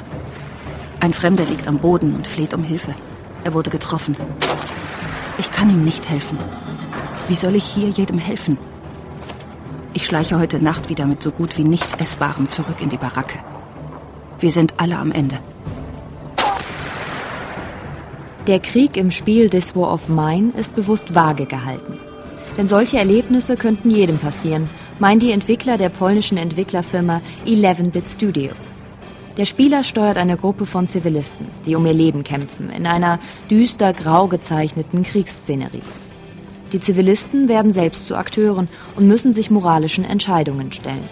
Ein 1.00 1.14
Fremder 1.14 1.46
liegt 1.46 1.66
am 1.66 1.78
Boden 1.78 2.14
und 2.14 2.26
fleht 2.26 2.52
um 2.52 2.62
Hilfe. 2.62 2.94
Er 3.42 3.54
wurde 3.54 3.70
getroffen. 3.70 4.18
Ich 5.38 5.50
kann 5.50 5.70
ihm 5.70 5.82
nicht 5.82 6.10
helfen. 6.10 6.38
Wie 7.28 7.36
soll 7.36 7.54
ich 7.54 7.64
hier 7.64 7.88
jedem 7.88 8.18
helfen? 8.18 8.58
Ich 9.98 10.06
schleiche 10.06 10.38
heute 10.38 10.62
Nacht 10.62 10.88
wieder 10.90 11.06
mit 11.06 11.24
so 11.24 11.32
gut 11.32 11.58
wie 11.58 11.64
nichts 11.64 11.94
Essbarem 11.94 12.48
zurück 12.48 12.76
in 12.80 12.88
die 12.88 12.96
Baracke. 12.96 13.40
Wir 14.38 14.52
sind 14.52 14.74
alle 14.76 14.96
am 14.96 15.10
Ende. 15.10 15.40
Der 18.46 18.60
Krieg 18.60 18.96
im 18.96 19.10
Spiel 19.10 19.50
This 19.50 19.74
War 19.74 19.92
of 19.92 20.08
Mine 20.08 20.52
ist 20.56 20.76
bewusst 20.76 21.16
vage 21.16 21.46
gehalten. 21.46 21.98
Denn 22.56 22.68
solche 22.68 22.98
Erlebnisse 22.98 23.56
könnten 23.56 23.90
jedem 23.90 24.18
passieren, 24.18 24.70
meinen 25.00 25.18
die 25.18 25.32
Entwickler 25.32 25.78
der 25.78 25.88
polnischen 25.88 26.38
Entwicklerfirma 26.38 27.20
11-Bit 27.44 28.08
Studios. 28.08 28.76
Der 29.36 29.46
Spieler 29.46 29.82
steuert 29.82 30.16
eine 30.16 30.36
Gruppe 30.36 30.64
von 30.64 30.86
Zivilisten, 30.86 31.46
die 31.66 31.74
um 31.74 31.84
ihr 31.84 31.92
Leben 31.92 32.22
kämpfen, 32.22 32.70
in 32.70 32.86
einer 32.86 33.18
düster 33.50 33.92
grau 33.92 34.28
gezeichneten 34.28 35.02
Kriegsszenerie. 35.02 35.82
Die 36.72 36.80
Zivilisten 36.80 37.48
werden 37.48 37.72
selbst 37.72 38.06
zu 38.06 38.16
Akteuren 38.16 38.68
und 38.96 39.08
müssen 39.08 39.32
sich 39.32 39.50
moralischen 39.50 40.04
Entscheidungen 40.04 40.72
stellen. 40.72 41.08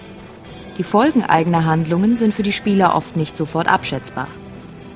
Die 0.78 0.82
Folgen 0.82 1.22
eigener 1.22 1.64
Handlungen 1.64 2.16
sind 2.16 2.34
für 2.34 2.42
die 2.42 2.52
Spieler 2.52 2.94
oft 2.94 3.16
nicht 3.16 3.36
sofort 3.36 3.68
abschätzbar. 3.68 4.28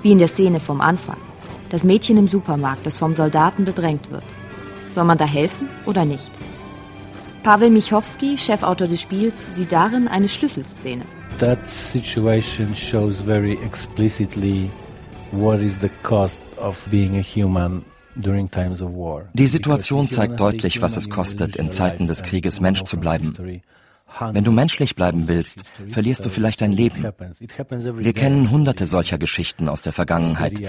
Wie 0.03 0.13
in 0.13 0.19
der 0.19 0.29
Szene 0.29 0.61
vom 0.61 0.81
Anfang. 0.81 1.17
Das 1.71 1.85
Mädchen 1.85 2.19
im 2.19 2.29
Supermarkt, 2.29 2.85
das 2.85 2.97
vom 2.97 3.15
Soldaten 3.15 3.65
bedrängt 3.65 4.11
wird. 4.11 4.25
Soll 4.95 5.05
man 5.05 5.19
da 5.19 5.25
helfen 5.25 5.69
oder 5.87 6.05
nicht? 6.05 6.31
Pavel 7.43 7.71
Michowski, 7.71 8.37
Chefautor 8.37 8.89
des 8.89 9.01
Spiels, 9.01 9.55
sieht 9.55 9.73
darin 9.73 10.09
eine 10.09 10.29
Schlüsselszene 10.29 11.05
that 11.41 11.67
situation 11.71 12.75
shows 12.75 13.19
very 13.19 13.53
explicitly 13.65 14.71
what 15.33 15.61
is 15.61 15.79
the 15.79 15.89
cost 16.03 16.43
of 16.59 16.87
being 16.91 17.17
a 17.17 17.23
human 17.23 17.83
die 18.17 19.47
Situation 19.47 20.09
zeigt 20.09 20.41
deutlich, 20.41 20.83
was 20.83 20.97
es 20.97 21.11
kostet, 21.11 21.57
in 21.57 21.71
Zeiten 21.71 22.09
des 22.09 22.23
Krieges 22.23 22.61
Mensch 22.61 22.83
zu 22.85 22.99
bleiben. 22.99 23.63
Wenn 24.33 24.45
du 24.45 24.53
menschlich 24.53 24.97
bleiben 24.97 25.29
willst, 25.29 25.63
verlierst 25.91 26.25
du 26.25 26.31
vielleicht 26.31 26.61
dein 26.61 26.73
Leben. 26.73 27.05
Wir 27.05 28.13
kennen 28.13 28.51
hunderte 28.51 28.87
solcher 28.87 29.19
Geschichten 29.19 29.69
aus 29.69 29.83
der 29.83 29.93
Vergangenheit. 29.93 30.61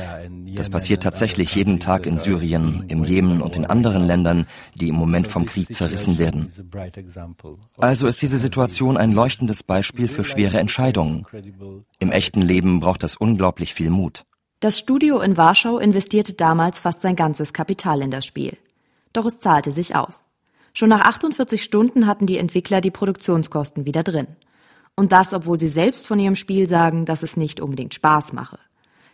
Das 0.56 0.70
passiert 0.70 1.04
tatsächlich 1.04 1.56
jeden 1.56 1.80
Tag 1.80 2.06
in 2.06 2.18
Syrien, 2.18 2.86
im 2.88 3.04
Jemen 3.04 3.42
und 3.42 3.56
in 3.56 3.66
anderen 3.66 4.04
Ländern, 4.04 4.46
die 4.76 4.90
im 4.90 4.96
Moment 4.96 5.28
vom 5.28 5.46
Krieg 5.46 5.74
zerrissen 5.74 6.18
werden. 6.18 6.52
Also 7.78 8.08
ist 8.08 8.22
diese 8.22 8.40
Situation 8.40 8.98
ein 8.98 9.12
leuchtendes 9.12 9.64
Beispiel 9.64 10.08
für 10.08 10.24
schwere 10.24 10.60
Entscheidungen. 10.60 11.26
Im 12.00 12.12
echten 12.12 12.42
Leben 12.42 12.80
braucht 12.80 13.04
das 13.04 13.16
unglaublich 13.16 13.74
viel 13.74 13.90
Mut. 13.90 14.24
Das 14.62 14.78
Studio 14.78 15.22
in 15.22 15.38
Warschau 15.38 15.80
investierte 15.80 16.36
damals 16.36 16.80
fast 16.80 17.02
sein 17.02 17.16
ganzes 17.16 17.52
Kapital 17.52 18.04
in 18.04 18.12
das 18.12 18.28
Spiel. 18.28 18.60
Doch 19.12 19.26
es 19.26 19.40
zahlte 19.40 19.72
sich 19.72 19.96
aus. 19.96 20.28
Schon 20.76 20.90
nach 20.90 21.02
48 21.02 21.64
Stunden 21.64 22.06
hatten 22.06 22.28
die 22.28 22.38
Entwickler 22.38 22.80
die 22.80 22.92
Produktionskosten 22.92 23.88
wieder 23.88 24.04
drin. 24.04 24.28
Und 24.96 25.14
das, 25.14 25.34
obwohl 25.34 25.60
sie 25.60 25.68
selbst 25.68 26.06
von 26.06 26.20
ihrem 26.20 26.36
Spiel 26.36 26.68
sagen, 26.68 27.06
dass 27.06 27.24
es 27.24 27.38
nicht 27.38 27.60
unbedingt 27.60 27.96
Spaß 27.96 28.34
mache. 28.34 28.60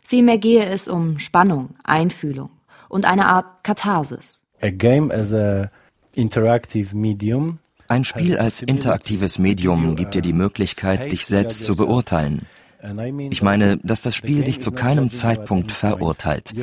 Vielmehr 0.02 0.38
gehe 0.38 0.66
es 0.66 0.90
um 0.90 1.18
Spannung, 1.18 1.76
Einfühlung 1.86 2.50
und 2.90 3.06
eine 3.06 3.28
Art 3.28 3.64
Katharsis. 3.64 4.44
A 4.62 4.70
game 4.70 5.12
as 5.12 5.32
a 5.32 5.72
interactive 6.14 6.94
medium 6.94 7.60
ein 7.88 8.04
Spiel 8.04 8.38
als 8.38 8.62
interaktives 8.64 9.40
Medium 9.40 9.96
gibt 9.96 10.14
dir 10.14 10.22
die 10.22 10.34
Möglichkeit, 10.34 11.10
dich 11.10 11.26
selbst 11.26 11.66
zu 11.66 11.78
beurteilen. 11.78 12.46
Ich 13.30 13.42
meine, 13.42 13.78
dass 13.78 14.02
das 14.02 14.16
Spiel 14.16 14.44
dich 14.44 14.62
zu 14.62 14.72
keinem 14.72 15.10
Zeitpunkt 15.10 15.72
verurteilt. 15.72 16.54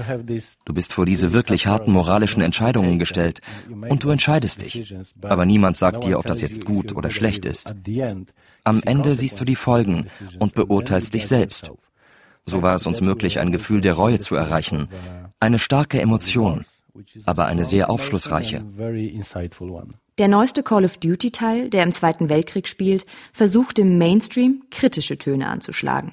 Du 0.65 0.75
bist 0.75 0.93
vor 0.93 1.07
diese 1.07 1.33
wirklich 1.33 1.67
harten 1.67 1.93
moralischen 1.93 2.43
Entscheidungen 2.43 2.99
gestellt 2.99 3.41
und 3.89 4.05
du 4.05 4.11
entscheidest 4.11 4.63
dich. 4.63 4.95
Aber 5.23 5.45
niemand 5.45 5.77
sagt 5.77 6.05
dir, 6.05 6.19
ob 6.19 6.27
das 6.27 6.41
jetzt 6.41 6.65
gut 6.65 6.95
oder 6.95 7.11
schlecht 7.11 7.45
ist. 7.45 7.75
Am 8.63 8.83
Ende 8.85 9.17
siehst 9.17 9.41
du 9.41 9.45
die 9.45 9.57
Folgen 9.57 10.07
und 10.39 10.55
beurteilst 10.55 11.15
dich 11.15 11.27
selbst. 11.27 11.71
So 12.47 12.63
war 12.63 12.77
es 12.77 12.87
uns 12.87 13.01
möglich, 13.01 13.41
ein 13.41 13.53
Gefühl 13.53 13.81
der 13.81 13.95
Reue 13.95 14.21
zu 14.21 14.35
erreichen. 14.35 14.89
Eine 15.41 15.59
starke 15.59 16.01
Emotion, 16.01 16.65
aber 17.27 17.47
eine 17.47 17.65
sehr 17.65 17.91
aufschlussreiche. 17.91 18.65
Der 20.19 20.29
neueste 20.29 20.63
Call 20.63 20.85
of 20.85 20.99
Duty-Teil, 20.99 21.71
der 21.71 21.83
im 21.83 21.91
Zweiten 21.91 22.29
Weltkrieg 22.29 22.69
spielt, 22.69 23.05
versucht 23.33 23.81
im 23.81 23.99
Mainstream 23.99 24.63
kritische 24.71 25.19
Töne 25.19 25.49
anzuschlagen. 25.49 26.13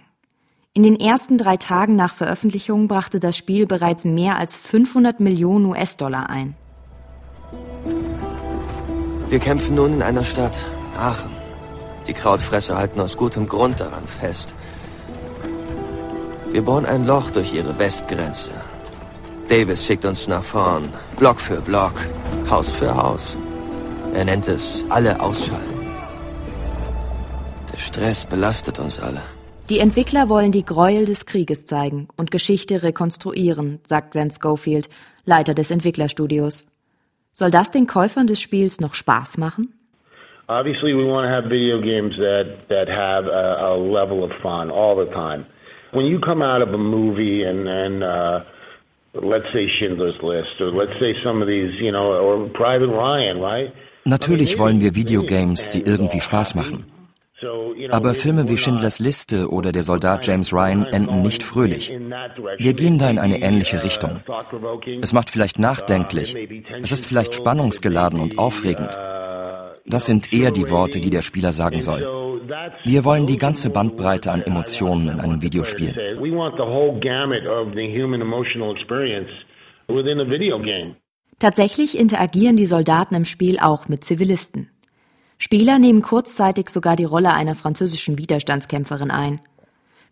In 0.74 0.82
den 0.82 1.00
ersten 1.00 1.38
drei 1.38 1.58
Tagen 1.58 1.98
nach 1.98 2.16
Veröffentlichung 2.16 2.88
brachte 2.88 3.20
das 3.20 3.38
Spiel 3.38 3.68
bereits 3.68 4.04
mehr 4.04 4.40
als 4.40 4.58
500 4.58 5.20
Millionen 5.20 5.66
US-Dollar 5.68 6.32
ein. 6.32 6.56
Wir 9.30 9.38
kämpfen 9.38 9.76
nun 9.76 9.94
in 9.94 10.02
einer 10.02 10.24
Stadt, 10.24 10.56
Aachen. 10.98 11.30
Die 12.08 12.14
Krautfresser 12.14 12.78
halten 12.78 13.00
aus 13.02 13.16
gutem 13.16 13.48
Grund 13.48 13.80
daran 13.80 14.08
fest. 14.08 14.56
Wir 16.52 16.64
bohren 16.64 16.88
ein 16.88 17.06
Loch 17.06 17.30
durch 17.30 17.54
ihre 17.54 17.78
Westgrenze. 17.78 18.50
Davis 19.48 19.86
schickt 19.86 20.06
uns 20.06 20.28
nach 20.28 20.44
vorn, 20.44 20.90
Block 21.20 21.40
für 21.40 21.62
Block, 21.62 21.94
Haus 22.50 22.72
für 22.72 22.96
Haus. 22.96 23.38
Er 24.14 24.26
nennt 24.26 24.48
es 24.48 24.84
alle 24.90 25.20
ausschalten. 25.20 25.80
Der 27.72 27.78
Stress 27.78 28.26
belastet 28.26 28.78
uns 28.80 29.00
alle. 29.00 29.22
Die 29.70 29.80
Entwickler 29.80 30.28
wollen 30.28 30.52
die 30.52 30.66
Gräuel 30.66 31.06
des 31.06 31.26
Krieges 31.26 31.66
zeigen 31.66 32.10
und 32.18 32.30
Geschichte 32.30 32.84
rekonstruieren, 32.84 33.80
sagt 33.86 34.12
Glenn 34.12 34.30
Schofield, 34.30 34.90
Leiter 35.26 35.54
des 35.54 35.72
Entwicklerstudios. 35.72 36.68
Soll 37.32 37.52
das 37.52 37.72
den 37.72 37.88
Käufern 37.88 38.28
des 38.28 38.42
Spiels 38.42 38.82
noch 38.82 38.96
Spaß 38.96 39.38
machen? 39.38 39.74
Obviously 40.50 40.94
we 40.94 41.06
want 41.06 41.26
to 41.26 41.34
have 41.34 41.50
video 41.50 41.80
games 41.80 42.14
that 42.18 42.68
that 42.68 42.90
have 42.90 43.26
a, 43.28 43.72
a 43.72 43.78
level 43.78 44.24
of 44.24 44.32
fun 44.42 44.70
all 44.70 44.98
the 44.98 45.10
time. 45.14 45.46
When 45.94 46.06
you 46.06 46.20
come 46.20 46.42
out 46.42 46.62
of 46.62 46.74
a 46.74 46.78
movie 46.78 47.44
and 47.46 47.70
and 47.70 48.04
uh, 48.04 48.42
let's 49.14 49.48
say 49.54 49.70
Schindler's 49.80 50.22
List 50.22 50.60
or 50.60 50.72
let's 50.72 51.00
say 51.00 51.16
some 51.24 51.42
of 51.42 51.48
these, 51.48 51.80
you 51.80 51.94
know, 51.94 52.12
or 52.12 52.50
Private 52.50 52.90
Ryan, 52.90 53.40
right? 53.40 53.74
Natürlich 54.04 54.58
wollen 54.58 54.82
wir 54.82 54.96
Videogames, 54.96 55.70
die 55.70 55.82
irgendwie 55.82 56.22
Spaß 56.22 56.56
machen. 56.56 56.86
Aber 57.92 58.14
Filme 58.14 58.48
wie 58.48 58.58
Schindlers 58.58 59.00
Liste 59.00 59.50
oder 59.50 59.72
Der 59.72 59.84
Soldat 59.84 60.28
James 60.28 60.54
Ryan 60.54 60.86
enden 60.86 61.22
nicht 61.22 61.44
fröhlich. 61.44 61.92
Wir 62.58 62.74
gehen 62.74 63.00
da 63.00 63.10
in 63.10 63.20
eine 63.20 63.42
ähnliche 63.42 63.84
Richtung. 63.84 64.22
Es 65.02 65.14
macht 65.14 65.30
vielleicht 65.30 65.58
nachdenklich, 65.58 66.36
es 66.84 66.92
ist 66.92 67.06
vielleicht 67.06 67.34
spannungsgeladen 67.34 68.20
und 68.20 68.38
aufregend. 68.38 68.98
Das 69.86 70.06
sind 70.06 70.32
eher 70.32 70.52
die 70.52 70.70
Worte, 70.70 71.00
die 71.00 71.10
der 71.10 71.24
Spieler 71.24 71.52
sagen 71.52 71.82
soll. 71.82 72.08
Wir 72.84 73.04
wollen 73.06 73.28
die 73.28 73.38
ganze 73.38 73.70
Bandbreite 73.70 74.32
an 74.32 74.42
Emotionen 74.42 75.10
in 75.10 75.20
einem 75.20 75.42
Videospiel. 75.42 75.96
Tatsächlich 81.42 81.98
interagieren 81.98 82.56
die 82.56 82.68
Soldaten 82.68 83.16
im 83.16 83.26
Spiel 83.26 83.58
auch 83.58 83.88
mit 83.88 84.04
Zivilisten. 84.06 84.70
Spieler 85.40 85.80
nehmen 85.80 86.04
kurzzeitig 86.04 86.70
sogar 86.70 86.96
die 86.96 87.04
Rolle 87.04 87.34
einer 87.34 87.56
französischen 87.56 88.20
Widerstandskämpferin 88.20 89.10
ein. 89.10 89.42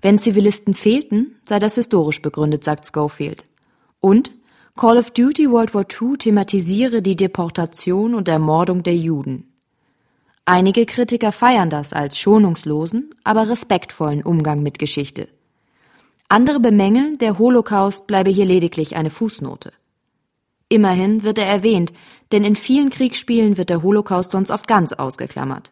Wenn 0.02 0.18
Zivilisten 0.18 0.74
fehlten, 0.74 1.36
sei 1.48 1.60
das 1.60 1.76
historisch 1.76 2.24
begründet, 2.24 2.64
sagt 2.64 2.88
Schofield. 2.92 3.46
Und 4.00 4.32
Call 4.76 4.98
of 4.98 5.12
Duty 5.12 5.52
World 5.52 5.76
War 5.76 5.84
II 5.84 6.18
thematisiere 6.18 7.04
die 7.04 7.16
Deportation 7.16 8.16
und 8.16 8.28
Ermordung 8.28 8.82
der 8.82 8.96
Juden. 8.96 9.54
Einige 10.46 10.88
Kritiker 10.88 11.32
feiern 11.32 11.70
das 11.70 11.94
als 11.94 12.18
schonungslosen, 12.18 13.14
aber 13.24 13.48
respektvollen 13.48 14.24
Umgang 14.24 14.64
mit 14.64 14.80
Geschichte. 14.80 15.30
Andere 16.28 16.60
bemängeln, 16.60 17.20
der 17.20 17.38
Holocaust 17.38 18.08
bleibe 18.08 18.32
hier 18.32 18.46
lediglich 18.46 18.96
eine 18.96 19.12
Fußnote. 19.12 19.70
Immerhin 20.70 21.24
wird 21.24 21.40
er 21.40 21.48
erwähnt, 21.48 21.92
denn 22.32 22.44
in 22.44 22.56
vielen 22.56 22.92
Kriegsspielen 22.92 23.58
wird 23.58 23.70
der 23.70 23.82
Holocaust 23.82 24.32
sonst 24.32 24.52
oft 24.52 24.68
ganz 24.68 24.94
ausgeklammert. 24.94 25.72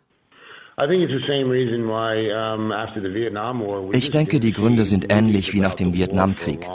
Ich 3.94 4.12
denke, 4.12 4.40
die 4.40 4.52
Gründe 4.52 4.86
sind 4.86 5.06
ähnlich 5.10 5.54
wie 5.54 5.62
nach 5.62 5.76
dem 5.76 5.94
Vietnamkrieg. 5.94 6.68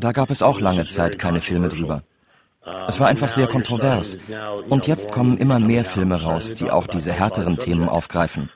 Da 0.00 0.12
gab 0.12 0.30
es 0.30 0.42
auch 0.42 0.60
lange 0.60 0.86
Zeit 0.86 1.18
keine 1.18 1.40
Filme 1.40 1.68
drüber. 1.68 2.02
Es 2.86 3.00
war 3.00 3.08
einfach 3.08 3.30
sehr 3.30 3.46
kontrovers. 3.46 4.18
Und 4.68 4.86
jetzt 4.86 5.10
kommen 5.10 5.38
immer 5.38 5.58
mehr 5.58 5.84
Filme 5.84 6.22
raus, 6.22 6.54
die 6.54 6.70
auch 6.70 6.86
diese 6.86 7.12
härteren 7.12 7.58
Themen 7.58 7.88
aufgreifen. 7.88 8.50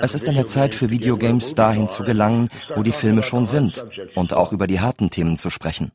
Es 0.00 0.14
ist 0.14 0.28
an 0.28 0.34
der 0.34 0.46
Zeit 0.46 0.74
für 0.74 0.90
Videogames 0.90 1.54
dahin 1.54 1.88
zu 1.88 2.02
gelangen, 2.02 2.48
wo 2.74 2.82
die 2.82 2.92
Filme 2.92 3.22
schon 3.22 3.46
sind 3.46 3.84
und 4.14 4.32
auch 4.34 4.52
über 4.52 4.66
die 4.66 4.80
harten 4.80 5.10
Themen 5.10 5.36
zu 5.36 5.50
sprechen. 5.50 5.92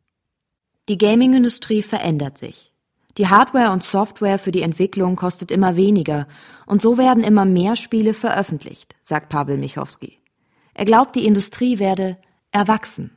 Die 0.89 0.97
Gaming-Industrie 0.97 1.83
verändert 1.83 2.37
sich. 2.37 2.71
Die 3.17 3.27
Hardware 3.27 3.71
und 3.71 3.83
Software 3.83 4.39
für 4.39 4.51
die 4.51 4.61
Entwicklung 4.61 5.15
kostet 5.15 5.51
immer 5.51 5.75
weniger 5.75 6.27
und 6.65 6.81
so 6.81 6.97
werden 6.97 7.23
immer 7.23 7.45
mehr 7.45 7.75
Spiele 7.75 8.13
veröffentlicht, 8.13 8.95
sagt 9.03 9.27
Pavel 9.27 9.57
Michowski. 9.57 10.19
Er 10.73 10.85
glaubt, 10.85 11.15
die 11.15 11.25
Industrie 11.25 11.79
werde 11.79 12.17
erwachsen. 12.51 13.11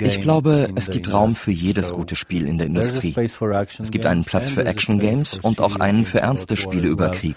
Ich 0.00 0.20
glaube, 0.22 0.70
es 0.74 0.90
gibt 0.90 1.12
Raum 1.12 1.36
für 1.36 1.50
jedes 1.50 1.92
gute 1.92 2.16
Spiel 2.16 2.46
in 2.46 2.56
der 2.56 2.68
Industrie. 2.68 3.14
Es 3.18 3.90
gibt 3.90 4.06
einen 4.06 4.24
Platz 4.24 4.48
für 4.48 4.64
Action-Games 4.64 5.38
und 5.42 5.60
auch 5.60 5.76
einen 5.76 6.06
für 6.06 6.20
ernste 6.20 6.56
Spiele 6.56 6.88
über 6.88 7.10
Krieg, 7.10 7.36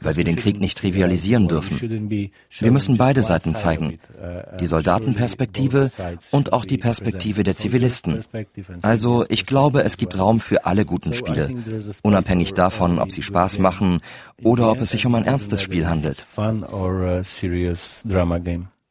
weil 0.00 0.16
wir 0.16 0.24
den 0.24 0.36
Krieg 0.36 0.60
nicht 0.60 0.78
trivialisieren 0.78 1.48
dürfen. 1.48 2.30
Wir 2.58 2.70
müssen 2.70 2.96
beide 2.96 3.22
Seiten 3.22 3.54
zeigen, 3.54 3.98
uh, 4.20 4.56
die 4.58 4.66
Soldatenperspektive 4.66 5.90
und 6.30 6.52
auch 6.52 6.64
die 6.64 6.78
Perspektive 6.78 7.42
der 7.42 7.56
Zivilisten. 7.56 8.24
Also 8.82 9.24
ich 9.28 9.46
glaube, 9.46 9.84
es 9.84 9.96
gibt 9.96 10.18
Raum 10.18 10.40
für 10.40 10.66
alle 10.66 10.84
guten 10.84 11.12
Spiele, 11.12 11.50
unabhängig 12.02 12.54
davon, 12.54 12.98
ob 12.98 13.12
sie 13.12 13.22
Spaß 13.22 13.58
machen 13.58 14.00
oder 14.42 14.70
ob 14.70 14.80
es 14.80 14.90
sich 14.90 15.06
um 15.06 15.14
ein 15.14 15.24
ernstes 15.24 15.62
Spiel 15.62 15.86
handelt. 15.86 16.26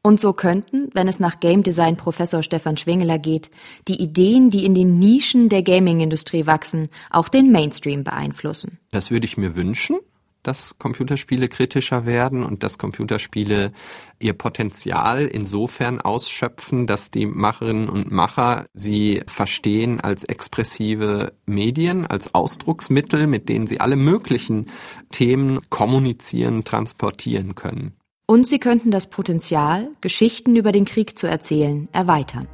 Und 0.06 0.20
so 0.20 0.34
könnten, 0.34 0.90
wenn 0.94 1.08
es 1.08 1.22
nach 1.22 1.40
Game 1.40 1.64
Design 1.64 1.96
Professor 1.96 2.44
Stefan 2.44 2.76
Schwingeler 2.76 3.18
geht, 3.18 3.50
die 3.88 4.02
Ideen, 4.02 4.50
die 4.50 4.66
in 4.66 4.76
den 4.76 5.00
Nischen 5.00 5.48
der 5.48 5.64
Gaming-Industrie 5.64 6.46
wachsen, 6.46 6.90
auch 7.10 7.30
den 7.30 7.54
Mainstream 7.54 8.04
beeinflussen. 8.04 8.80
Das 8.92 9.12
würde 9.12 9.26
ich 9.26 9.38
mir 9.38 9.56
wünschen, 9.56 9.98
dass 10.44 10.78
Computerspiele 10.78 11.48
kritischer 11.48 12.06
werden 12.06 12.44
und 12.44 12.64
dass 12.64 12.78
Computerspiele 12.78 13.72
ihr 14.20 14.34
Potenzial 14.34 15.26
insofern 15.26 16.02
ausschöpfen, 16.02 16.86
dass 16.86 17.12
die 17.12 17.26
Macherinnen 17.26 17.90
und 17.90 18.12
Macher 18.12 18.66
sie 18.74 19.24
verstehen 19.28 20.00
als 20.02 20.24
expressive 20.24 21.34
Medien, 21.46 22.06
als 22.06 22.36
Ausdrucksmittel, 22.36 23.28
mit 23.28 23.50
denen 23.50 23.68
sie 23.68 23.80
alle 23.80 23.96
möglichen 23.96 24.68
Themen 25.12 25.60
kommunizieren, 25.70 26.64
transportieren 26.64 27.56
können. 27.56 27.94
Und 28.26 28.48
sie 28.48 28.60
könnten 28.60 28.92
das 28.92 29.10
Potenzial, 29.10 29.90
Geschichten 30.02 30.56
über 30.56 30.72
den 30.72 30.86
Krieg 30.86 31.18
zu 31.18 31.28
erzählen, 31.28 31.90
erweitern. 31.92 32.48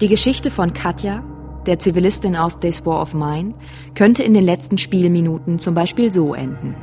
Die 0.00 0.08
Geschichte 0.08 0.50
von 0.50 0.72
Katja, 0.72 1.22
der 1.66 1.78
Zivilistin 1.78 2.36
aus 2.36 2.58
This 2.58 2.84
War 2.86 3.02
of 3.02 3.14
Mine, 3.14 3.54
könnte 3.94 4.22
in 4.22 4.34
den 4.34 4.44
letzten 4.44 4.78
Spielminuten 4.78 5.58
zum 5.58 5.74
Beispiel 5.74 6.12
so 6.12 6.34
enden. 6.34 6.74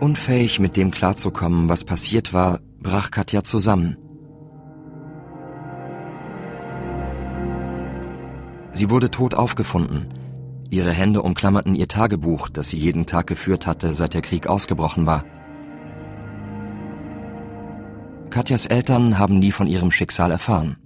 Unfähig 0.00 0.60
mit 0.60 0.76
dem 0.76 0.90
klarzukommen, 0.90 1.68
was 1.68 1.84
passiert 1.84 2.32
war, 2.32 2.60
brach 2.80 3.10
Katja 3.10 3.42
zusammen. 3.42 3.96
Sie 8.72 8.90
wurde 8.90 9.10
tot 9.10 9.34
aufgefunden, 9.34 10.06
Ihre 10.70 10.92
Hände 10.92 11.22
umklammerten 11.22 11.74
ihr 11.74 11.88
Tagebuch, 11.88 12.48
das 12.48 12.70
sie 12.70 12.78
jeden 12.78 13.06
Tag 13.06 13.26
geführt 13.26 13.66
hatte, 13.66 13.94
seit 13.94 14.12
der 14.12 14.20
Krieg 14.20 14.46
ausgebrochen 14.46 15.06
war. 15.06 15.24
Katjas 18.28 18.66
Eltern 18.66 19.18
haben 19.18 19.38
nie 19.38 19.52
von 19.52 19.66
ihrem 19.66 19.90
Schicksal 19.90 20.30
erfahren. 20.30 20.76